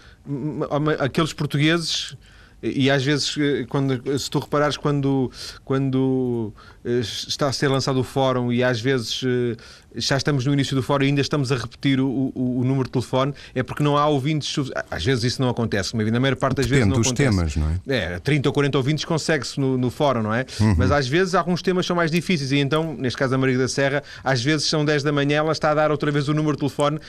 aqueles 1.00 1.34
portugueses 1.34 2.16
e 2.62 2.90
às 2.90 3.04
vezes, 3.04 3.38
eh, 3.38 3.66
quando, 3.70 4.20
se 4.20 4.30
tu 4.32 4.40
reparares, 4.40 4.78
quando, 4.78 5.32
quando 5.64 6.52
eh, 6.84 7.00
está 7.00 7.48
a 7.48 7.54
ser 7.54 7.68
lançado 7.68 8.00
o 8.00 8.04
fórum 8.04 8.52
e 8.52 8.64
às 8.64 8.82
vezes 8.82 9.22
já 9.98 10.18
estamos 10.18 10.46
no 10.46 10.54
início 10.54 10.76
do 10.76 10.84
fórum 10.84 11.06
e 11.06 11.08
ainda 11.08 11.22
estamos 11.22 11.52
a 11.52 11.56
repetir 11.56 12.00
o, 12.00 12.08
o, 12.08 12.60
o 12.62 12.64
número 12.64 12.86
de 12.86 12.92
telefone, 12.92 13.34
é 13.54 13.64
porque 13.64 13.84
não 13.84 13.98
há 13.98 14.08
ouvintes. 14.08 14.56
Às 14.90 15.04
vezes 15.04 15.24
isso 15.24 15.42
não 15.42 15.50
acontece, 15.50 15.96
mas 15.96 16.12
na 16.12 16.20
maior 16.20 16.36
parte 16.36 16.58
das 16.58 16.66
Depende 16.66 16.86
vezes 16.86 16.94
não 16.94 17.02
dos 17.02 17.08
acontece. 17.08 17.56
temas, 17.56 17.56
não 17.56 17.94
é? 17.94 18.16
É, 18.16 18.20
30 18.20 18.50
ou 18.50 18.54
40 18.54 18.78
ouvintes 18.78 19.06
consegue-se 19.06 19.60
no, 19.60 19.78
no 19.78 19.90
fórum, 19.90 20.22
não 20.22 20.34
é? 20.34 20.46
Uhum. 20.60 20.76
Mas 20.78 20.92
às 20.92 21.08
vezes 21.08 21.36
alguns 21.36 21.62
temas 21.62 21.86
são 21.86 21.96
mais 21.96 22.12
difíceis 22.12 22.52
e 22.52 22.58
então, 22.58 22.94
neste 22.94 23.18
caso 23.18 23.36
a 23.36 23.38
Maria 23.38 23.58
da 23.58 23.68
Serra, 23.68 24.04
às 24.24 24.44
vezes 24.44 24.68
são 24.68 24.86
10 24.86 25.04
da 25.04 25.12
manhã, 25.12 25.38
ela 25.38 25.52
está 25.52 25.72
a 25.72 25.74
dar 25.74 25.92
outra 25.92 26.12
vez 26.12 26.28
o 26.30 26.34
número 26.34 26.56
de 26.56 26.60
telefone 26.60 27.00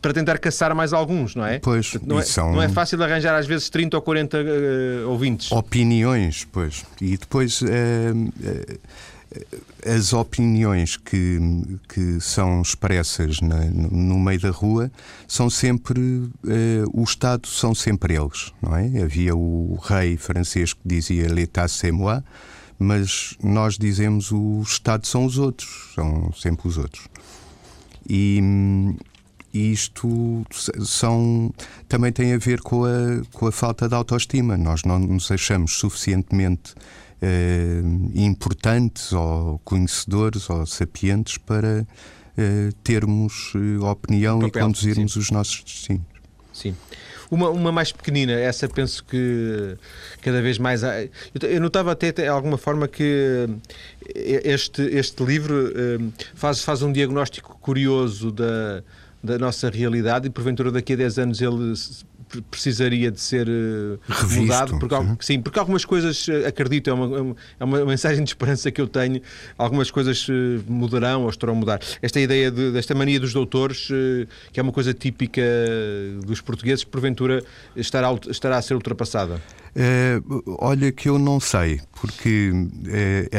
para 0.00 0.12
tentar 0.12 0.38
caçar 0.38 0.74
mais 0.74 0.92
alguns, 0.92 1.34
não 1.34 1.44
é? 1.44 1.58
Pois, 1.58 1.96
não, 2.02 2.18
é, 2.18 2.22
são... 2.22 2.52
não 2.52 2.62
é 2.62 2.68
fácil 2.68 3.02
arranjar 3.02 3.36
às 3.36 3.46
vezes 3.46 3.68
30 3.68 3.96
ou 3.96 4.02
40 4.02 4.38
uh, 4.38 5.10
ouvintes. 5.10 5.50
Opiniões, 5.52 6.46
pois. 6.50 6.84
E 7.00 7.16
depois. 7.16 7.60
Uh, 7.62 7.66
uh, 7.66 8.78
as 9.84 10.12
opiniões 10.12 10.96
que, 10.96 11.38
que 11.88 12.20
são 12.20 12.62
expressas 12.62 13.40
na, 13.40 13.64
no 13.64 14.18
meio 14.18 14.40
da 14.40 14.50
rua 14.50 14.90
são 15.26 15.50
sempre 15.50 16.00
uh, 16.00 16.30
o 16.92 17.02
Estado 17.02 17.46
são 17.46 17.74
sempre 17.74 18.14
eles, 18.14 18.52
não 18.62 18.76
é? 18.76 19.02
Havia 19.02 19.36
o 19.36 19.78
rei 19.82 20.16
francês 20.16 20.72
que 20.72 20.80
dizia 20.84 21.28
l'état 21.28 21.68
c'est 21.68 21.92
moi, 21.92 22.22
mas 22.78 23.36
nós 23.42 23.76
dizemos 23.76 24.32
o 24.32 24.62
Estado 24.62 25.06
são 25.06 25.24
os 25.24 25.38
outros, 25.38 25.92
são 25.94 26.32
sempre 26.32 26.68
os 26.68 26.78
outros. 26.78 27.06
E, 28.08 28.40
e 29.52 29.72
isto 29.72 30.44
são, 30.84 31.52
também 31.88 32.12
tem 32.12 32.32
a 32.34 32.38
ver 32.38 32.60
com 32.60 32.84
a, 32.84 33.22
com 33.32 33.46
a 33.46 33.52
falta 33.52 33.88
de 33.88 33.94
autoestima. 33.94 34.56
Nós 34.56 34.82
não 34.82 34.98
nos 34.98 35.30
achamos 35.30 35.78
suficientemente 35.78 36.74
eh, 37.24 37.80
importantes 38.14 39.10
ou 39.14 39.58
conhecedores 39.64 40.50
ou 40.50 40.66
sapientes 40.66 41.38
para 41.38 41.86
eh, 42.36 42.68
termos 42.82 43.54
eh, 43.54 43.82
opinião 43.82 44.40
papel, 44.40 44.60
e 44.60 44.64
conduzirmos 44.64 45.14
sim. 45.14 45.18
os 45.20 45.30
nossos 45.30 45.64
destinos. 45.64 46.04
Sim. 46.52 46.76
Uma, 47.30 47.48
uma 47.48 47.72
mais 47.72 47.92
pequenina, 47.92 48.32
essa 48.32 48.68
penso 48.68 49.02
que 49.04 49.74
cada 50.20 50.42
vez 50.42 50.58
mais. 50.58 50.82
Eu 51.40 51.60
notava 51.62 51.92
até 51.92 52.12
de 52.12 52.28
alguma 52.28 52.58
forma 52.58 52.86
que 52.86 53.48
este, 54.14 54.82
este 54.82 55.24
livro 55.24 55.72
faz, 56.34 56.62
faz 56.62 56.82
um 56.82 56.92
diagnóstico 56.92 57.58
curioso 57.60 58.30
da, 58.30 58.84
da 59.22 59.38
nossa 59.38 59.70
realidade 59.70 60.28
e 60.28 60.30
porventura 60.30 60.70
daqui 60.70 60.92
a 60.92 60.96
10 60.96 61.18
anos 61.18 61.40
ele 61.40 61.72
precisaria 62.42 63.10
de 63.10 63.20
ser 63.20 63.48
uh, 63.48 63.98
mudado. 64.32 64.78
Porque, 64.78 64.96
sim. 64.96 65.16
sim. 65.20 65.40
porque 65.40 65.58
algumas 65.58 65.84
coisas, 65.84 66.28
eh, 66.28 66.46
acredito, 66.46 66.90
é 66.90 66.92
uma, 66.92 67.36
é 67.58 67.64
uma 67.64 67.84
mensagem 67.84 68.22
de 68.22 68.30
esperança 68.30 68.70
que 68.70 68.80
eu 68.80 68.86
tenho, 68.86 69.20
algumas 69.56 69.90
coisas 69.90 70.28
uh, 70.28 70.32
mudarão 70.66 71.22
ou 71.24 71.30
estarão 71.30 71.54
a 71.54 71.56
mudar. 71.56 71.80
Esta 72.00 72.20
ideia 72.20 72.50
de, 72.50 72.72
desta 72.72 72.94
mania 72.94 73.20
dos 73.20 73.32
doutores, 73.32 73.88
que 74.52 74.60
é 74.60 74.62
uma 74.62 74.72
coisa 74.72 74.92
típica 74.94 75.42
dos 76.24 76.40
portugueses, 76.40 76.84
porventura 76.84 77.42
estará, 77.76 78.08
estará 78.28 78.58
a 78.58 78.62
ser 78.62 78.74
ultrapassada. 78.74 79.40
Olha 80.58 80.92
que 80.92 81.08
eu 81.08 81.18
não 81.18 81.40
sei, 81.40 81.80
porque 82.00 82.52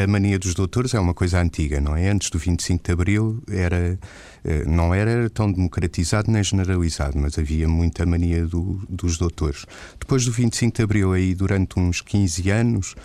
a 0.03 0.07
mania 0.07 0.37
dos 0.37 0.53
doutores 0.53 0.93
é 0.93 0.99
uma 0.99 1.13
coisa 1.13 1.39
antiga, 1.39 1.79
não 1.79 1.95
é? 1.95 2.09
Antes 2.09 2.29
do 2.29 2.37
25 2.37 2.83
de 2.83 2.91
Abril 2.91 3.43
era 3.49 3.97
eh, 4.43 4.63
não 4.65 4.93
era 4.93 5.27
tão 5.29 5.51
democratizado 5.51 6.29
nem 6.31 6.43
generalizado, 6.43 7.17
mas 7.17 7.39
havia 7.39 7.67
muita 7.67 8.05
mania 8.05 8.45
do, 8.45 8.79
dos 8.87 9.17
doutores. 9.17 9.65
Depois 9.99 10.23
do 10.23 10.31
25 10.31 10.77
de 10.77 10.83
Abril, 10.83 11.13
aí 11.13 11.33
durante 11.33 11.79
uns 11.79 11.99
15 12.01 12.49
anos, 12.51 12.95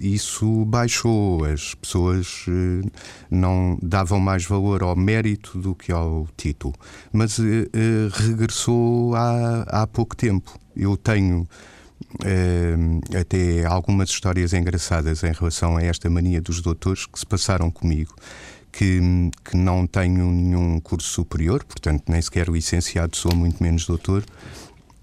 isso 0.00 0.64
baixou. 0.64 1.44
As 1.44 1.74
pessoas 1.74 2.44
não 3.30 3.78
davam 3.82 4.20
mais 4.20 4.44
valor 4.44 4.82
ao 4.82 4.96
mérito 4.96 5.58
do 5.58 5.74
que 5.74 5.92
ao 5.92 6.28
título. 6.36 6.74
Mas 7.12 7.38
regressou 8.12 9.14
há, 9.14 9.62
há 9.68 9.86
pouco 9.86 10.16
tempo. 10.16 10.58
Eu 10.76 10.96
tenho. 10.96 11.48
Uh, 12.14 13.18
até 13.18 13.66
algumas 13.66 14.08
histórias 14.08 14.54
engraçadas 14.54 15.22
em 15.22 15.32
relação 15.32 15.76
a 15.76 15.82
esta 15.82 16.08
mania 16.08 16.40
dos 16.40 16.62
doutores 16.62 17.04
que 17.04 17.18
se 17.18 17.26
passaram 17.26 17.70
comigo 17.70 18.14
que, 18.72 19.00
que 19.44 19.56
não 19.56 19.86
tenho 19.86 20.30
nenhum 20.30 20.80
curso 20.80 21.08
superior, 21.08 21.64
portanto, 21.64 22.04
nem 22.08 22.20
sequer 22.22 22.48
licenciado 22.48 23.16
sou, 23.16 23.34
muito 23.34 23.62
menos 23.62 23.86
doutor, 23.86 24.24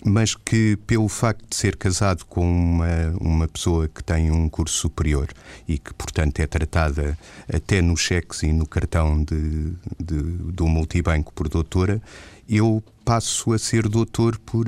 mas 0.05 0.35
que, 0.35 0.77
pelo 0.85 1.09
facto 1.09 1.43
de 1.49 1.55
ser 1.55 1.75
casado 1.75 2.25
com 2.25 2.47
uma, 2.47 2.87
uma 3.19 3.47
pessoa 3.47 3.87
que 3.87 4.03
tem 4.03 4.29
um 4.29 4.47
curso 4.47 4.75
superior 4.77 5.27
e 5.67 5.79
que, 5.79 5.93
portanto, 5.95 6.39
é 6.39 6.47
tratada 6.47 7.17
até 7.51 7.81
nos 7.81 8.01
cheques 8.01 8.43
e 8.43 8.53
no 8.53 8.67
cartão 8.67 9.23
de, 9.23 9.73
de, 9.99 10.21
do 10.53 10.67
multibanco 10.67 11.33
por 11.33 11.49
doutora, 11.49 11.99
eu 12.47 12.83
passo 13.03 13.53
a 13.53 13.59
ser 13.59 13.87
doutor 13.87 14.37
por, 14.39 14.65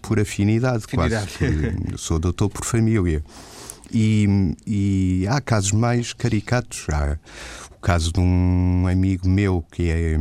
por 0.00 0.20
afinidade, 0.20 0.84
afinidade. 0.84 1.38
quase. 1.38 1.96
sou 1.98 2.18
doutor 2.18 2.48
por 2.48 2.64
família. 2.64 3.22
E, 3.94 4.56
e 4.66 5.26
há 5.28 5.40
casos 5.40 5.70
mais 5.70 6.12
caricatos. 6.12 6.84
Há 6.90 7.16
o 7.70 7.78
caso 7.80 8.12
de 8.12 8.18
um 8.18 8.88
amigo 8.88 9.28
meu 9.28 9.64
que 9.70 9.88
é, 9.88 10.18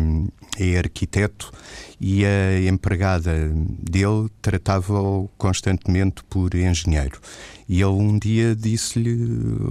é 0.60 0.78
arquiteto 0.78 1.52
e 2.00 2.24
a 2.24 2.62
empregada 2.70 3.50
dele 3.80 4.30
tratava-o 4.42 5.28
constantemente 5.38 6.24
por 6.26 6.54
engenheiro. 6.54 7.20
E 7.68 7.82
ele 7.82 7.86
um 7.86 8.20
dia 8.20 8.56
disse-lhe 8.56 9.18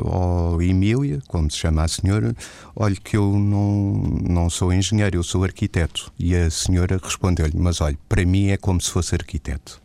ao 0.05 0.61
Emília, 0.61 1.21
como 1.29 1.49
se 1.49 1.59
chama 1.59 1.85
a 1.85 1.89
senhora, 1.89 2.35
olha 2.75 2.97
que 2.97 3.17
eu 3.17 3.39
não, 3.39 3.93
não 4.29 4.51
sou 4.51 4.73
engenheiro, 4.73 5.19
eu 5.19 5.23
sou 5.23 5.45
arquiteto. 5.45 6.13
E 6.19 6.35
a 6.35 6.51
senhora 6.51 6.99
respondeu-lhe, 7.01 7.57
mas 7.57 7.81
olha, 7.81 7.99
para 8.09 8.25
mim 8.25 8.49
é 8.49 8.57
como 8.57 8.81
se 8.81 8.91
fosse 8.91 9.15
arquiteto. 9.15 9.81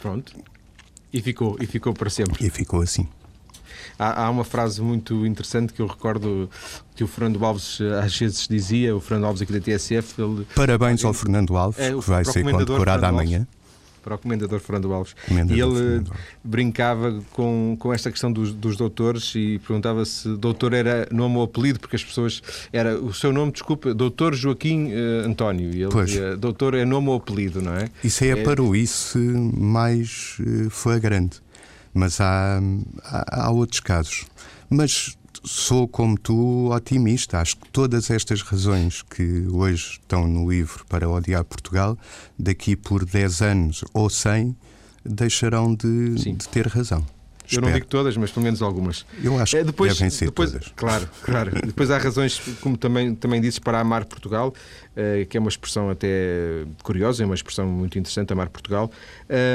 Pronto. 0.00 0.34
E 1.12 1.20
ficou, 1.20 1.58
e 1.60 1.66
ficou 1.66 1.92
para 1.92 2.08
sempre. 2.08 2.46
E 2.46 2.48
ficou 2.48 2.80
assim. 2.80 3.06
Há, 3.98 4.24
há, 4.24 4.30
uma 4.30 4.44
frase 4.44 4.80
muito 4.80 5.26
interessante 5.26 5.72
que 5.72 5.80
eu 5.80 5.86
recordo 5.86 6.48
que 6.94 7.04
o 7.04 7.06
Fernando 7.06 7.44
Alves 7.44 7.80
eh, 7.80 8.00
às 8.00 8.16
vezes 8.16 8.46
dizia, 8.48 8.94
o 8.94 9.00
Fernando 9.00 9.26
Alves 9.26 9.42
aqui 9.42 9.52
da 9.52 9.60
TSF. 9.60 10.20
Ele, 10.20 10.46
Parabéns 10.54 11.04
ao 11.04 11.12
Fernando 11.12 11.56
Alves, 11.56 11.80
é, 11.80 11.90
que 11.90 12.08
vai 12.08 12.24
ser 12.24 12.42
condecorado 12.42 13.06
amanhã. 13.06 13.46
Para 14.02 14.16
o 14.16 14.18
Comendador 14.18 14.58
Fernando 14.58 14.92
Alves. 14.92 15.14
Comendador 15.28 15.56
e 15.56 15.60
ele 15.60 15.74
Fernando. 15.74 16.12
brincava 16.42 17.22
com, 17.30 17.76
com 17.78 17.94
esta 17.94 18.10
questão 18.10 18.32
dos, 18.32 18.52
dos 18.52 18.76
doutores 18.76 19.32
e 19.36 19.60
perguntava 19.64 20.04
se 20.04 20.28
doutor 20.36 20.72
era 20.72 21.06
nome 21.12 21.36
ou 21.36 21.44
apelido, 21.44 21.78
porque 21.78 21.94
as 21.94 22.02
pessoas. 22.02 22.42
Era 22.72 22.98
o 22.98 23.14
seu 23.14 23.32
nome, 23.32 23.52
desculpa, 23.52 23.94
doutor 23.94 24.34
Joaquim 24.34 24.92
uh, 24.92 25.26
António. 25.26 25.72
E 25.72 25.82
ele 25.82 25.92
pois. 25.92 26.10
dizia, 26.10 26.36
doutor 26.36 26.74
é 26.74 26.84
nome 26.84 27.10
ou 27.10 27.16
apelido, 27.16 27.62
não 27.62 27.74
é? 27.74 27.88
Isso 28.02 28.24
é, 28.24 28.30
é... 28.30 28.36
para 28.42 28.60
o 28.60 28.74
isso 28.74 29.18
mais 29.18 30.36
flagrante. 30.70 31.40
Mas 31.92 32.20
há, 32.20 32.60
há, 33.04 33.44
há 33.46 33.50
outros 33.50 33.80
casos. 33.80 34.24
Mas 34.68 35.16
sou, 35.44 35.88
como 35.88 36.18
tu, 36.18 36.70
otimista. 36.72 37.38
Acho 37.38 37.56
que 37.56 37.68
todas 37.70 38.10
estas 38.10 38.42
razões 38.42 39.02
que 39.02 39.46
hoje 39.50 39.98
estão 40.00 40.26
no 40.26 40.50
livro 40.50 40.84
para 40.88 41.08
odiar 41.08 41.44
Portugal, 41.44 41.98
daqui 42.38 42.76
por 42.76 43.04
10 43.04 43.42
anos 43.42 43.84
ou 43.92 44.08
100, 44.08 44.56
deixarão 45.04 45.74
de, 45.74 46.14
de 46.14 46.48
ter 46.48 46.66
razão. 46.66 47.04
Eu 47.50 47.60
não 47.60 47.72
digo 47.72 47.86
todas, 47.86 48.16
mas 48.16 48.30
pelo 48.30 48.44
menos 48.44 48.62
algumas. 48.62 49.04
Eu 49.22 49.38
acho 49.38 49.56
é, 49.56 49.64
depois, 49.64 49.92
que 49.92 49.98
devem 49.98 50.10
ser 50.10 50.26
depois, 50.26 50.52
todas. 50.52 50.72
Claro, 50.74 51.08
claro. 51.22 51.50
depois 51.66 51.90
há 51.90 51.98
razões, 51.98 52.40
como 52.60 52.76
também, 52.78 53.14
também 53.14 53.40
dizes, 53.40 53.58
para 53.58 53.80
amar 53.80 54.04
Portugal, 54.04 54.48
uh, 54.48 55.26
que 55.26 55.36
é 55.36 55.40
uma 55.40 55.48
expressão 55.48 55.90
até 55.90 56.64
curiosa, 56.82 57.22
é 57.22 57.26
uma 57.26 57.34
expressão 57.34 57.66
muito 57.66 57.98
interessante, 57.98 58.32
amar 58.32 58.48
Portugal. 58.48 58.90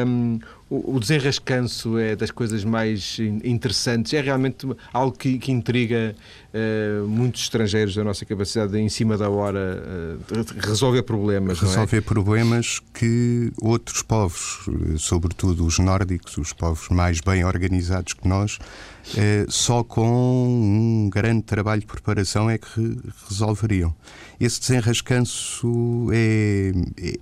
Um, 0.05 0.39
o 0.69 0.99
desenrascanço 0.99 1.97
é 1.97 2.15
das 2.15 2.29
coisas 2.29 2.65
mais 2.65 3.17
interessantes, 3.43 4.13
é 4.13 4.19
realmente 4.19 4.67
algo 4.91 5.17
que, 5.17 5.39
que 5.39 5.49
intriga 5.49 6.13
uh, 6.53 7.07
muitos 7.07 7.43
estrangeiros 7.43 7.95
da 7.95 8.03
nossa 8.03 8.25
capacidade 8.25 8.73
de, 8.73 8.79
em 8.79 8.89
cima 8.89 9.17
da 9.17 9.29
hora, 9.29 9.81
uh, 9.81 10.59
resolver 10.59 11.03
problemas. 11.03 11.59
É? 11.59 11.65
Resolver 11.65 11.97
é? 11.97 12.01
problemas 12.01 12.81
que 12.93 13.51
outros 13.61 14.01
povos, 14.01 14.65
sobretudo 14.97 15.65
os 15.65 15.79
nórdicos, 15.79 16.37
os 16.37 16.51
povos 16.51 16.89
mais 16.89 17.21
bem 17.21 17.45
organizados 17.45 18.13
que 18.13 18.27
nós, 18.27 18.55
uh, 18.57 19.49
só 19.49 19.85
com 19.85 20.47
um 20.49 21.09
grande 21.09 21.43
trabalho 21.43 21.79
de 21.79 21.87
preparação 21.87 22.49
é 22.49 22.57
que 22.57 22.97
resolveriam. 23.29 23.95
Esse 24.37 24.59
desenrascanço 24.59 26.09
é, 26.11 26.73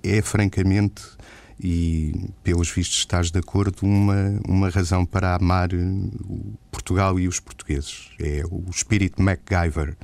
é, 0.02 0.18
é 0.18 0.22
francamente 0.22 1.02
e, 1.58 2.30
pelos 2.42 2.70
vistos, 2.70 2.98
estás 2.98 3.30
de 3.30 3.38
acordo, 3.38 3.78
uma, 3.82 4.40
uma 4.46 4.68
razão 4.68 5.04
para 5.04 5.34
amar 5.34 5.70
Portugal 6.70 7.18
e 7.18 7.26
os 7.26 7.40
portugueses. 7.40 8.10
É 8.20 8.42
o 8.50 8.64
espírito 8.70 9.22
MacGyver 9.22 9.96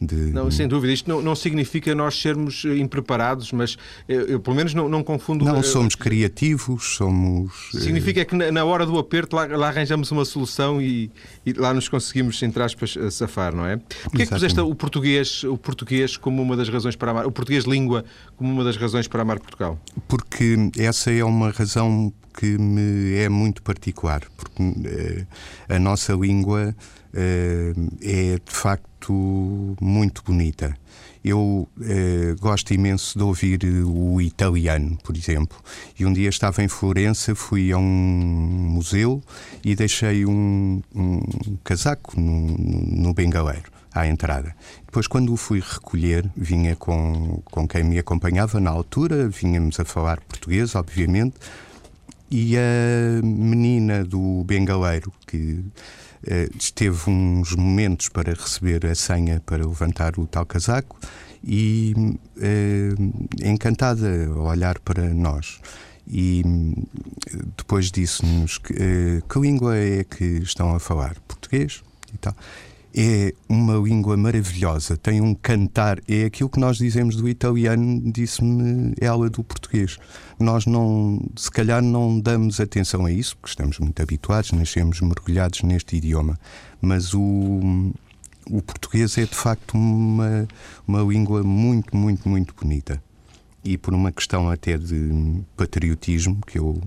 de... 0.00 0.14
Não, 0.14 0.50
sem 0.50 0.68
dúvida. 0.68 0.92
Isto 0.92 1.08
não, 1.08 1.22
não 1.22 1.34
significa 1.34 1.94
nós 1.94 2.20
sermos 2.20 2.64
eh, 2.64 2.76
impreparados, 2.76 3.50
mas 3.52 3.76
eu, 4.06 4.22
eu 4.26 4.40
pelo 4.40 4.54
menos 4.54 4.74
não, 4.74 4.88
não 4.88 5.02
confundo. 5.02 5.44
Não, 5.44 5.62
somos 5.62 5.94
criativos, 5.94 6.96
somos. 6.96 7.70
Eh, 7.74 7.80
significa 7.80 8.24
que 8.24 8.34
na, 8.34 8.52
na 8.52 8.64
hora 8.64 8.84
do 8.84 8.98
aperto 8.98 9.36
lá, 9.36 9.46
lá, 9.46 9.68
arranjamos 9.68 10.10
uma 10.10 10.24
solução 10.24 10.82
e, 10.82 11.10
e, 11.46 11.52
lá 11.54 11.72
nos 11.72 11.88
conseguimos, 11.88 12.42
entre 12.42 12.62
aspas, 12.62 12.94
safar, 13.10 13.54
não 13.54 13.64
é? 13.64 13.78
Porquê 14.04 14.22
é 14.22 14.26
que 14.26 14.32
puseste 14.32 14.60
o 14.60 14.74
português, 14.74 15.44
o 15.44 15.56
português 15.56 16.16
como 16.16 16.42
uma 16.42 16.56
das 16.56 16.68
razões 16.68 16.94
para 16.94 17.10
amar, 17.12 17.26
o 17.26 17.32
português 17.32 17.64
língua 17.64 18.04
como 18.36 18.52
uma 18.52 18.64
das 18.64 18.76
razões 18.76 19.08
para 19.08 19.22
amar 19.22 19.40
Portugal? 19.40 19.80
Porque 20.06 20.56
essa 20.76 21.10
é 21.10 21.24
uma 21.24 21.50
razão 21.50 22.12
que 22.36 22.58
me 22.58 23.14
é 23.16 23.28
muito 23.28 23.62
particular, 23.62 24.22
porque 24.36 24.62
uh, 24.62 25.26
a 25.74 25.78
nossa 25.78 26.12
língua 26.12 26.76
uh, 27.14 27.96
é 28.02 28.38
de 28.38 28.52
facto 28.52 29.74
muito 29.80 30.22
bonita. 30.22 30.76
Eu 31.24 31.38
uh, 31.40 31.68
gosto 32.40 32.72
imenso 32.72 33.18
de 33.18 33.24
ouvir 33.24 33.60
o 33.84 34.20
italiano, 34.20 34.96
por 35.02 35.16
exemplo. 35.16 35.58
E 35.98 36.04
um 36.06 36.12
dia 36.12 36.28
estava 36.28 36.62
em 36.62 36.68
Florença, 36.68 37.34
fui 37.34 37.72
a 37.72 37.78
um 37.78 37.82
museu 37.82 39.22
e 39.64 39.74
deixei 39.74 40.24
um, 40.26 40.82
um 40.94 41.20
casaco 41.64 42.20
no, 42.20 42.56
no 42.56 43.14
bengaleiro 43.14 43.72
à 43.92 44.06
entrada. 44.06 44.54
Depois, 44.84 45.06
quando 45.06 45.32
o 45.32 45.36
fui 45.36 45.60
recolher, 45.60 46.30
vinha 46.36 46.76
com, 46.76 47.42
com 47.46 47.66
quem 47.66 47.82
me 47.82 47.98
acompanhava 47.98 48.60
na 48.60 48.70
altura, 48.70 49.28
vínhamos 49.28 49.80
a 49.80 49.84
falar 49.84 50.20
português, 50.20 50.74
obviamente, 50.74 51.34
e 52.30 52.56
a 52.56 53.22
menina 53.22 54.04
do 54.04 54.44
bengaleiro, 54.44 55.12
que 55.26 55.64
esteve 56.58 57.08
uns 57.08 57.54
momentos 57.54 58.08
para 58.08 58.32
receber 58.32 58.84
a 58.86 58.94
senha 58.94 59.40
para 59.46 59.64
levantar 59.64 60.18
o 60.18 60.26
tal 60.26 60.44
casaco, 60.44 60.98
e 61.44 61.94
uh, 62.36 63.48
encantada 63.48 64.26
a 64.26 64.40
olhar 64.40 64.80
para 64.80 65.14
nós. 65.14 65.60
E 66.08 66.42
depois 67.56 67.90
disse-nos 67.90 68.58
que, 68.58 69.22
que 69.28 69.38
língua 69.38 69.76
é 69.76 70.04
que 70.04 70.24
estão 70.24 70.74
a 70.74 70.80
falar? 70.80 71.16
Português 71.26 71.82
e 72.12 72.18
tal 72.18 72.34
é 72.96 73.34
uma 73.46 73.74
língua 73.74 74.16
maravilhosa, 74.16 74.96
tem 74.96 75.20
um 75.20 75.34
cantar, 75.34 75.98
é 76.08 76.24
aquilo 76.24 76.48
que 76.48 76.58
nós 76.58 76.78
dizemos 76.78 77.14
do 77.14 77.28
italiano, 77.28 78.00
disse-me 78.10 78.94
ela 78.98 79.28
do 79.28 79.44
português. 79.44 79.98
Nós 80.40 80.64
não, 80.64 81.20
se 81.36 81.50
calhar 81.50 81.82
não 81.82 82.18
damos 82.18 82.58
atenção 82.58 83.04
a 83.04 83.12
isso, 83.12 83.36
porque 83.36 83.50
estamos 83.50 83.78
muito 83.78 84.00
habituados, 84.00 84.52
nascemos 84.52 84.98
mergulhados 85.02 85.62
neste 85.62 85.96
idioma, 85.96 86.40
mas 86.80 87.12
o, 87.12 87.92
o 88.50 88.62
português 88.62 89.18
é 89.18 89.26
de 89.26 89.34
facto 89.34 89.74
uma, 89.74 90.48
uma 90.88 91.02
língua 91.02 91.42
muito, 91.42 91.94
muito, 91.94 92.26
muito 92.26 92.54
bonita. 92.54 93.02
E 93.62 93.76
por 93.76 93.92
uma 93.92 94.10
questão 94.10 94.48
até 94.48 94.78
de 94.78 95.42
patriotismo, 95.54 96.38
que 96.46 96.58
eu 96.58 96.80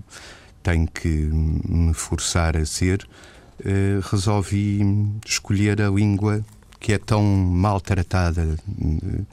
tenho 0.60 0.88
que 0.88 1.08
me 1.08 1.94
forçar 1.94 2.56
a 2.56 2.66
ser, 2.66 3.06
eh, 3.64 4.00
resolvi 4.10 4.80
escolher 5.26 5.80
a 5.82 5.90
língua 5.90 6.44
que 6.80 6.94
é 6.94 6.98
tão 6.98 7.22
maltratada 7.22 8.56
uh, 8.68 9.26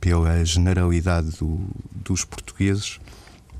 pela 0.00 0.44
generalidade 0.44 1.30
do, 1.38 1.58
dos 1.90 2.24
portugueses 2.24 3.00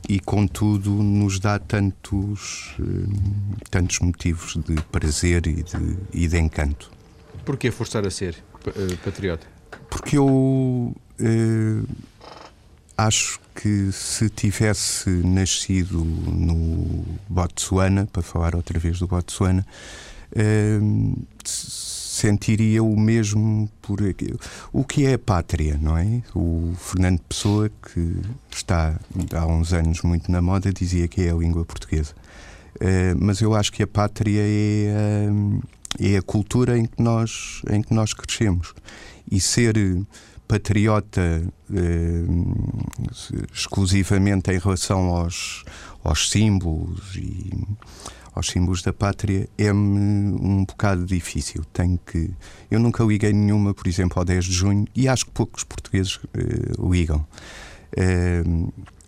e, 0.09 0.21
contudo, 0.21 0.91
nos 0.91 1.41
dá 1.41 1.59
tantos, 1.59 2.77
uh, 2.79 3.57
tantos 3.71 3.99
motivos 3.99 4.57
de 4.65 4.81
prazer 4.93 5.47
e 5.49 5.63
de, 5.65 5.99
e 6.13 6.29
de 6.29 6.39
encanto. 6.39 6.93
Porquê 7.45 7.71
forçar 7.71 8.07
a 8.07 8.11
ser 8.11 8.37
patriota? 9.05 9.47
Porque 9.91 10.17
eu 10.17 10.95
acho 12.97 13.41
que 13.55 13.91
se 13.93 14.29
tivesse 14.29 15.11
nascido 15.11 16.05
no 16.05 17.05
Botsuana, 17.29 18.07
para 18.13 18.23
falar 18.23 18.55
outra 18.55 18.79
vez 18.79 18.99
do 18.99 19.07
Botsuana, 19.07 19.67
uh, 20.33 21.25
sentiria 21.45 22.83
o 22.83 22.99
mesmo 22.99 23.69
por 23.83 23.99
o 24.73 24.85
que 24.85 25.07
é 25.07 25.15
a 25.15 25.19
pátria, 25.19 25.79
não 25.81 25.97
é? 25.97 26.23
O 26.35 26.75
Fernando 26.79 27.21
Pessoa, 27.29 27.69
que 27.69 28.17
está 28.51 28.99
há 29.35 29.47
uns 29.47 29.73
anos 29.73 30.03
muito 30.03 30.31
na 30.31 30.41
moda, 30.41 30.73
dizia 30.73 31.09
que 31.09 31.23
é 31.23 31.31
a 31.31 31.35
língua 31.35 31.65
portuguesa. 31.65 32.13
Uh, 32.77 33.17
mas 33.19 33.41
eu 33.41 33.55
acho 33.55 33.73
que 33.73 33.83
a 33.83 33.87
pátria 33.87 34.41
é, 34.43 35.29
é 36.01 36.17
a 36.17 36.23
cultura 36.23 36.79
em 36.79 36.87
que 36.87 37.03
nós, 37.03 37.63
em 37.71 37.83
que 37.83 37.93
nós 37.95 38.13
crescemos. 38.13 38.75
E 39.31 39.41
ser 39.41 39.77
patriota 40.47 41.43
eh, 41.75 42.25
exclusivamente 43.53 44.51
em 44.51 44.59
relação 44.59 45.09
aos, 45.09 45.65
aos 46.03 46.31
símbolos 46.31 47.17
e 47.17 47.51
aos 48.35 48.49
símbolos 48.49 48.83
da 48.83 48.93
pátria 48.93 49.49
é-me 49.57 50.37
um 50.41 50.65
bocado 50.65 51.05
difícil. 51.07 51.65
Tenho 51.73 51.99
que. 52.05 52.31
Eu 52.71 52.81
nunca 52.81 53.05
liguei 53.05 53.33
nenhuma, 53.33 53.73
por 53.73 53.87
exemplo, 53.87 54.19
ao 54.19 54.25
10 54.25 54.45
de 54.45 54.53
junho 54.53 54.87
e 54.95 55.09
acho 55.09 55.27
que 55.27 55.33
poucos 55.33 55.65
portugueses 55.65 56.19
eh, 56.35 56.73
ligam. 56.79 57.25
Eh, 57.97 58.43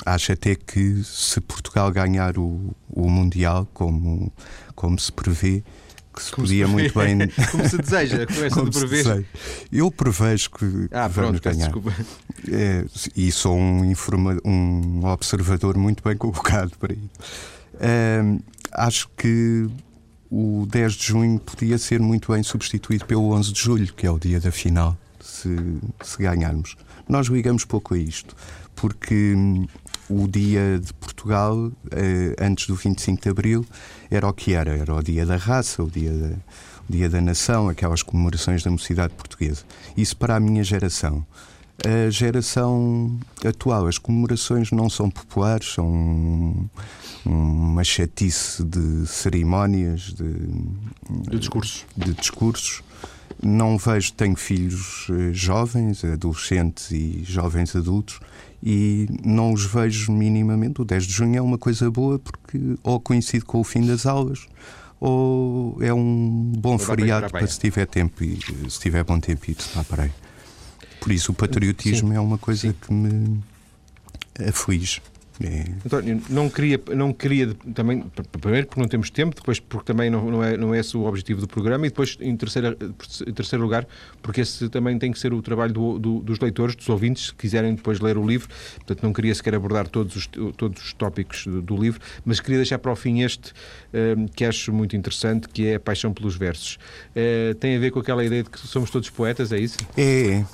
acho 0.05 0.33
até 0.33 0.55
que 0.55 1.03
se 1.03 1.41
Portugal 1.41 1.91
ganhar 1.91 2.39
o, 2.39 2.75
o 2.89 3.11
Mundial, 3.11 3.69
como, 3.75 4.33
como 4.77 4.99
se 4.99 5.11
prevê, 5.11 5.65
que 6.17 6.23
se 6.23 6.33
como 6.33 6.47
podia 6.47 6.67
se 6.67 6.73
muito 6.73 6.99
bem. 6.99 7.19
como 7.53 7.69
se 7.69 7.79
deseja, 7.79 8.27
começa 8.27 8.65
de 8.65 8.71
prever. 8.71 9.27
Eu 9.71 9.91
prevejo 9.91 10.51
que 10.51 10.89
ah, 10.91 11.07
vamos 11.09 11.41
pronto, 11.41 11.43
ganhar. 11.43 11.67
Desculpa. 11.67 11.95
É, 12.51 12.85
e 13.15 13.31
sou 13.31 13.57
um, 13.57 13.85
informa, 13.85 14.39
um 14.45 15.05
observador 15.05 15.77
muito 15.77 16.03
bem 16.03 16.17
colocado 16.19 16.73
para. 16.79 16.95
É, 17.79 18.23
acho 18.73 19.09
que 19.17 19.69
o 20.31 20.67
10 20.71 20.93
de 20.95 21.07
junho 21.07 21.39
podia 21.39 21.79
ser 21.79 22.01
muito 22.01 22.33
bem 22.33 22.43
substituído 22.43 23.05
pelo 23.05 23.33
11 23.33 23.53
de 23.53 23.61
julho, 23.61 23.93
que 23.93 24.07
é 24.07 24.11
o 24.11 24.19
dia 24.19 24.41
da 24.41 24.51
final, 24.51 24.97
se, 25.21 25.55
se 26.03 26.19
ganharmos. 26.19 26.77
Nós 27.09 27.27
ligamos 27.29 27.65
pouco 27.65 27.95
a 27.95 27.99
isto, 27.99 28.35
porque 28.75 29.35
o 30.09 30.29
dia 30.29 30.79
de 30.79 30.93
Portugal, 30.95 31.71
eh, 31.91 32.35
antes 32.41 32.67
do 32.67 32.75
25 32.75 33.23
de 33.23 33.29
Abril, 33.29 33.67
era 34.11 34.27
o 34.29 34.33
que 34.33 34.53
era. 34.53 34.77
Era 34.77 34.95
o 34.95 35.03
dia 35.03 35.27
da 35.27 35.37
raça, 35.37 35.83
o 35.83 35.91
dia 35.91 36.13
da, 36.13 36.35
o 36.89 36.93
dia 36.93 37.09
da 37.09 37.21
nação, 37.21 37.69
aquelas 37.69 38.03
comemorações 38.03 38.63
da 38.63 38.71
mocidade 38.71 39.15
portuguesa. 39.15 39.65
Isso 39.97 40.17
para 40.17 40.37
a 40.37 40.41
minha 40.41 40.63
geração. 40.63 41.27
A 41.85 42.11
geração 42.11 43.19
atual, 43.45 43.87
as 43.87 43.99
comemorações 43.99 44.71
não 44.71 44.89
são 44.89 45.11
populares, 45.11 45.75
são 45.75 46.71
uma 47.25 47.85
chatice 47.85 48.65
de 48.65 49.07
cerimónias, 49.07 50.15
de, 50.15 50.33
de 51.29 51.39
discursos. 51.39 51.85
De 51.97 52.15
discursos. 52.15 52.83
Não 53.43 53.77
vejo, 53.77 54.15
tenho 54.15 54.37
filhos 54.37 55.09
eh, 55.11 55.33
jovens, 55.33 56.03
adolescentes 56.03 56.91
e 56.91 57.23
jovens 57.23 57.77
adultos, 57.77 58.21
e 58.63 59.07
não 59.25 59.53
os 59.53 59.65
vejo 59.65 60.13
minimamente. 60.13 60.81
O 60.81 60.85
10 60.85 61.07
de 61.07 61.13
junho 61.13 61.37
é 61.37 61.43
uma 61.43 61.59
coisa 61.59 61.91
boa 61.91 62.19
porque 62.19 62.59
ou 62.83 63.01
coincide 63.01 63.45
com 63.45 63.61
o 63.61 63.65
fim 63.65 63.87
das 63.87 64.07
aulas 64.07 64.47
ou 65.01 65.77
é 65.81 65.93
um 65.93 66.53
bom 66.57 66.79
feriado 66.79 67.31
para 67.31 67.47
se 67.47 67.59
tiver 67.59 67.87
tempo 67.87 68.25
e 68.25 68.39
se 68.69 68.81
tiver 68.81 69.05
bom 69.05 69.21
tempo 69.21 69.51
e 69.51 69.55
se 69.55 69.85
para 69.85 70.05
aí. 70.05 70.13
Por 71.01 71.13
isso 71.13 71.33
o 71.33 71.35
patriotismo 71.35 72.09
Sim. 72.09 72.17
é 72.17 72.21
uma 72.21 72.39
coisa 72.39 72.69
Sim. 72.69 72.75
que 72.81 72.93
me 72.93 73.39
aflige. 74.49 75.03
É. 75.43 75.65
António, 75.85 76.23
não 76.31 76.49
queria, 76.49 76.81
não 76.95 77.13
queria 77.13 77.55
também, 77.75 78.05
primeiro 78.41 78.67
porque 78.67 78.81
não 78.81 78.89
temos 78.89 79.11
tempo, 79.11 79.37
depois 79.37 79.61
porque 79.61 79.85
também 79.85 80.09
não, 80.09 80.31
não, 80.31 80.43
é, 80.43 80.57
não 80.57 80.75
é 80.75 80.79
esse 80.81 80.97
o 80.97 81.05
objetivo 81.05 81.41
do 81.41 81.47
programa 81.49 81.87
e 81.87 81.91
depois, 81.91 82.17
em 82.21 82.35
terceiro, 82.37 82.77
em 83.27 83.33
terceiro 83.33 83.63
lugar, 83.63 83.87
porque 84.23 84.41
esse 84.41 84.69
também 84.71 84.99
tem 84.99 85.13
que 85.13 85.19
ser 85.19 85.35
o 85.35 85.43
trabalho 85.43 85.73
do, 85.73 85.99
do, 85.99 86.21
dos 86.21 86.39
leitores, 86.39 86.75
dos 86.75 86.89
ouvintes, 86.89 87.27
se 87.27 87.35
quiserem 87.35 87.75
depois 87.75 88.01
ler 88.01 88.17
o 88.17 88.27
livro. 88.27 88.49
Portanto, 88.77 89.03
não 89.03 89.13
queria 89.13 89.35
sequer 89.35 89.55
abordar 89.55 89.89
todos 89.89 90.17
os, 90.17 90.27
todos 90.57 90.83
os 90.83 90.93
tópicos 90.95 91.47
do, 91.47 91.61
do 91.61 91.77
livro, 91.77 92.01
mas 92.25 92.41
queria 92.41 92.59
deixar 92.59 92.79
para 92.79 92.93
o 92.93 92.97
fim 92.97 93.23
este 93.23 93.51
uh, 93.51 94.29
que 94.35 94.45
acho 94.45 94.73
muito 94.73 94.97
interessante, 94.97 95.49
que 95.49 95.67
é 95.67 95.75
a 95.75 95.81
paixão 95.81 96.15
pelos 96.15 96.37
versos. 96.37 96.79
Uh, 97.11 97.55
tem 97.57 97.77
a 97.77 97.79
ver 97.79 97.91
com 97.91 97.99
aquela 97.99 98.25
ideia 98.25 98.43
de 98.43 98.51
que 98.51 98.59
somos 98.59 98.91
todos 98.91 99.11
poetas, 99.11 99.53
é 99.53 99.59
isso? 99.59 99.77
É. 99.99 100.45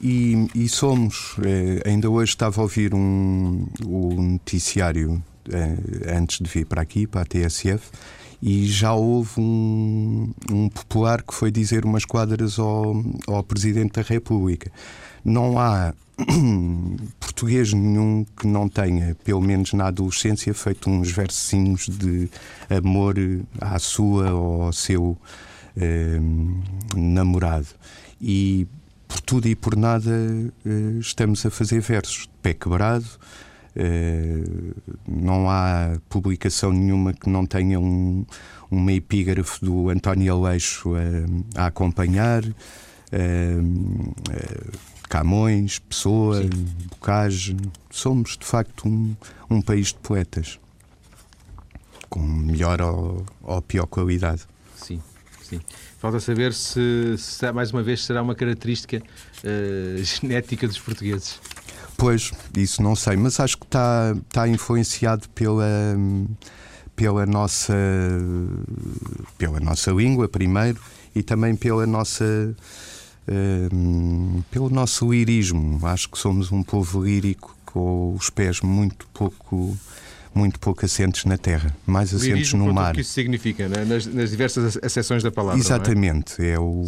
E, 0.00 0.48
e 0.54 0.68
somos, 0.68 1.36
eh, 1.44 1.82
ainda 1.88 2.10
hoje 2.10 2.30
estava 2.30 2.60
a 2.60 2.62
ouvir 2.62 2.94
um, 2.94 3.66
o 3.86 4.20
noticiário 4.20 5.22
eh, 5.50 6.16
antes 6.16 6.38
de 6.38 6.48
vir 6.48 6.66
para 6.66 6.82
aqui, 6.82 7.06
para 7.06 7.22
a 7.22 7.24
TSF, 7.24 7.90
e 8.42 8.66
já 8.66 8.92
houve 8.92 9.40
um, 9.40 10.32
um 10.50 10.68
popular 10.68 11.22
que 11.22 11.32
foi 11.32 11.50
dizer 11.50 11.84
umas 11.84 12.04
quadras 12.04 12.58
ao, 12.58 13.02
ao 13.26 13.42
Presidente 13.42 13.92
da 13.92 14.02
República. 14.02 14.70
Não 15.24 15.58
há 15.58 15.94
português 17.18 17.72
nenhum 17.72 18.24
que 18.36 18.46
não 18.46 18.68
tenha, 18.68 19.16
pelo 19.24 19.40
menos 19.40 19.72
na 19.72 19.86
adolescência, 19.86 20.52
feito 20.52 20.90
uns 20.90 21.10
versinhos 21.10 21.88
de 21.88 22.28
amor 22.68 23.14
à 23.60 23.78
sua 23.78 24.32
ou 24.32 24.62
ao 24.64 24.72
seu 24.72 25.16
eh, 25.76 26.20
namorado. 26.94 27.68
E 28.20 28.66
por 29.14 29.20
tudo 29.20 29.46
e 29.46 29.54
por 29.54 29.76
nada 29.76 30.10
eh, 30.10 30.98
estamos 30.98 31.46
a 31.46 31.50
fazer 31.50 31.80
versos 31.80 32.22
de 32.22 32.30
pé 32.42 32.52
quebrado. 32.52 33.06
Eh, 33.76 34.42
não 35.06 35.48
há 35.48 35.98
publicação 36.08 36.72
nenhuma 36.72 37.12
que 37.12 37.28
não 37.28 37.46
tenha 37.46 37.78
um, 37.78 38.26
uma 38.68 38.92
epígrafe 38.92 39.64
do 39.64 39.88
António 39.88 40.34
Aleixo 40.34 40.94
a, 40.96 41.62
a 41.62 41.66
acompanhar. 41.66 42.42
Eh, 43.12 43.58
Camões, 45.08 45.78
Pessoa, 45.78 46.42
Sim. 46.42 46.50
Bocage. 46.90 47.56
Somos, 47.90 48.36
de 48.36 48.44
facto, 48.44 48.88
um, 48.88 49.14
um 49.48 49.62
país 49.62 49.88
de 49.88 49.98
poetas. 50.00 50.58
Com 52.10 52.20
melhor 52.20 52.80
ou, 52.80 53.24
ou 53.42 53.62
pior 53.62 53.86
qualidade. 53.86 54.42
Sim, 54.76 55.00
sim. 55.46 55.60
Falta 55.98 56.20
saber 56.20 56.52
se, 56.52 57.16
se 57.18 57.52
mais 57.52 57.72
uma 57.72 57.82
vez 57.82 58.04
será 58.04 58.22
uma 58.22 58.34
característica 58.34 58.98
uh, 58.98 60.02
genética 60.02 60.66
dos 60.66 60.78
portugueses. 60.78 61.40
Pois, 61.96 62.32
isso 62.56 62.82
não 62.82 62.96
sei, 62.96 63.16
mas 63.16 63.38
acho 63.38 63.56
que 63.58 63.66
está, 63.66 64.14
está 64.28 64.48
influenciado 64.48 65.28
pela, 65.30 65.96
pela, 66.96 67.24
nossa, 67.24 67.74
pela 69.38 69.60
nossa 69.60 69.92
língua, 69.92 70.28
primeiro, 70.28 70.80
e 71.14 71.22
também 71.22 71.54
pela 71.54 71.86
nossa. 71.86 72.24
Uh, 73.26 74.44
pelo 74.50 74.68
nosso 74.68 75.10
lirismo. 75.10 75.80
Acho 75.86 76.10
que 76.10 76.18
somos 76.18 76.52
um 76.52 76.62
povo 76.62 77.02
lírico 77.02 77.56
com 77.64 78.14
os 78.14 78.28
pés 78.28 78.60
muito 78.60 79.06
pouco 79.14 79.74
muito 80.34 80.58
pouco 80.58 80.84
assentes 80.84 81.24
na 81.24 81.38
terra, 81.38 81.74
mais 81.86 82.12
assentes 82.12 82.52
no 82.52 82.72
mar. 82.72 82.92
O 82.92 82.94
que 82.94 83.00
isso 83.00 83.12
significa, 83.12 83.68
né? 83.68 83.84
nas, 83.84 84.06
nas, 84.06 84.30
diversas 84.30 84.78
acessões 84.82 85.22
da 85.22 85.30
palavra. 85.30 85.60
Exatamente, 85.60 86.42
é? 86.42 86.50
é, 86.50 86.58
o, 86.58 86.82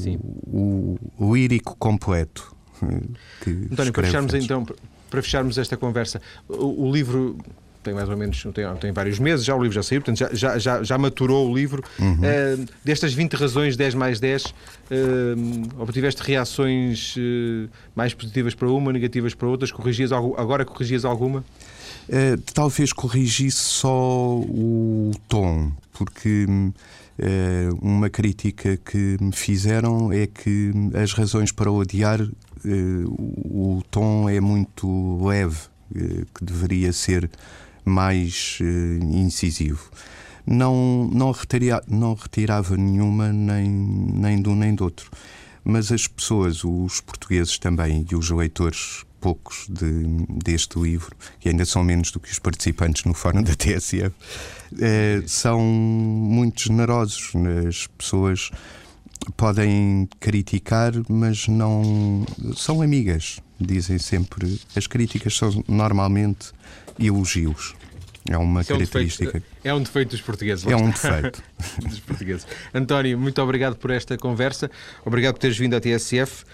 o, 0.47 0.99
o 1.19 1.35
lírico 1.35 1.77
completo. 1.79 2.55
Eh, 2.83 3.01
que 3.43 3.51
António, 3.73 3.93
para 3.93 4.05
fecharmos 4.05 4.35
então, 4.35 4.67
para 5.09 5.23
fecharmos 5.23 5.59
esta 5.59 5.77
conversa, 5.77 6.21
o, 6.49 6.89
o 6.89 6.93
livro 6.93 7.39
tem 7.87 7.95
mais 7.95 8.09
ou 8.09 8.17
menos 8.17 8.43
tem, 8.53 8.65
tem, 8.81 8.93
vários 8.93 9.21
meses, 9.21 9.45
já 9.45 9.55
o 9.55 9.63
livro 9.63 9.73
já 9.75 9.83
saiu, 9.83 10.01
portanto 10.01 10.19
já, 10.19 10.29
já, 10.35 10.59
já, 10.59 10.83
já 10.83 10.99
maturou 10.99 11.49
o 11.49 11.55
livro. 11.55 11.85
Uhum. 12.01 12.15
Uh, 12.15 12.67
destas 12.85 13.15
20 13.15 13.35
razões, 13.35 13.77
10 13.77 13.95
mais 13.95 14.19
10, 14.19 14.45
uh, 14.45 14.53
obtiveste 15.79 16.21
reações 16.23 17.15
uh, 17.17 17.71
mais 17.95 18.13
positivas 18.13 18.57
para 18.57 18.69
uma, 18.69 18.93
negativas 18.93 19.35
para 19.35 19.47
outras, 19.47 19.71
corrigias, 19.71 20.11
agora 20.11 20.65
corrigias 20.65 21.05
alguma? 21.05 21.45
Uh, 22.09 22.41
talvez 22.55 22.93
corrigisse 22.93 23.59
só 23.59 24.39
o 24.39 25.11
tom, 25.29 25.73
porque 25.93 26.47
uh, 26.49 27.79
uma 27.83 28.09
crítica 28.09 28.77
que 28.77 29.17
me 29.21 29.33
fizeram 29.33 30.13
é 30.13 30.27
que 30.27 30.71
as 30.95 31.13
razões 31.13 31.51
para 31.51 31.71
odiar 31.71 32.21
uh, 32.23 32.31
o 32.65 33.83
tom 33.91 34.29
é 34.29 34.41
muito 34.41 35.25
leve, 35.25 35.59
que 36.35 36.45
deveria 36.45 36.93
ser 36.93 37.31
mais 37.85 38.59
incisivo. 39.13 39.89
Não, 40.45 41.09
não, 41.13 41.31
retiria, 41.31 41.81
não 41.89 42.15
retirava 42.15 42.77
nenhuma, 42.77 43.33
nem, 43.33 43.71
nem 43.71 44.43
de 44.43 44.49
um 44.49 44.57
nem 44.57 44.75
do 44.75 44.83
outro. 44.83 45.09
Mas 45.65 45.93
as 45.93 46.09
pessoas, 46.09 46.65
os 46.65 47.01
portugueses 47.01 47.57
também 47.57 48.05
e 48.11 48.17
os 48.17 48.31
leitores 48.31 49.06
poucos 49.21 49.67
de, 49.69 50.05
deste 50.43 50.79
livro, 50.79 51.17
que 51.41 51.49
ainda 51.49 51.65
são 51.65 51.83
menos 51.83 52.11
do 52.11 52.21
que 52.21 52.31
os 52.31 52.39
participantes 52.39 53.05
no 53.05 53.15
fórum 53.15 53.43
da 53.43 53.55
TSF, 53.55 54.15
eh, 54.79 55.23
são 55.27 55.61
muito 55.61 56.63
generosos. 56.63 57.33
As 57.67 57.87
pessoas 57.87 58.51
podem 59.37 60.09
criticar, 60.21 60.93
mas 61.09 61.49
não 61.49 62.25
são 62.55 62.83
amigas. 62.83 63.41
Dizem 63.59 63.99
sempre. 63.99 64.61
As 64.75 64.87
críticas 64.87 65.37
são 65.37 65.65
normalmente 65.67 66.53
elogios. 66.99 67.75
É 68.31 68.37
uma 68.37 68.61
Isso 68.61 68.73
característica. 68.73 69.25
É 69.25 69.29
um, 69.29 69.33
defeito, 69.33 69.47
é 69.65 69.75
um 69.75 69.83
defeito 69.83 70.11
dos 70.11 70.21
portugueses. 70.21 70.67
É 70.67 70.77
um 70.77 70.91
defeito. 70.91 71.43
dos 71.87 72.01
portugueses. 72.01 72.47
António, 72.75 73.19
muito 73.19 73.41
obrigado 73.43 73.77
por 73.77 73.91
esta 73.91 74.17
conversa. 74.17 74.71
Obrigado 75.05 75.35
por 75.35 75.41
teres 75.41 75.59
vindo 75.59 75.75
à 75.75 75.81
TSF. 75.81 76.45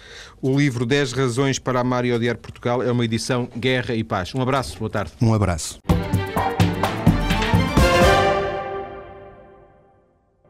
O 0.40 0.58
livro 0.58 0.84
10 0.84 1.12
Razões 1.12 1.58
para 1.58 1.80
Amar 1.80 2.04
e 2.04 2.12
Odiar 2.12 2.36
Portugal 2.36 2.82
é 2.82 2.90
uma 2.90 3.04
edição 3.04 3.48
Guerra 3.56 3.94
e 3.94 4.04
Paz. 4.04 4.34
Um 4.34 4.42
abraço, 4.42 4.78
boa 4.78 4.90
tarde. 4.90 5.12
Um 5.20 5.32
abraço. 5.32 5.80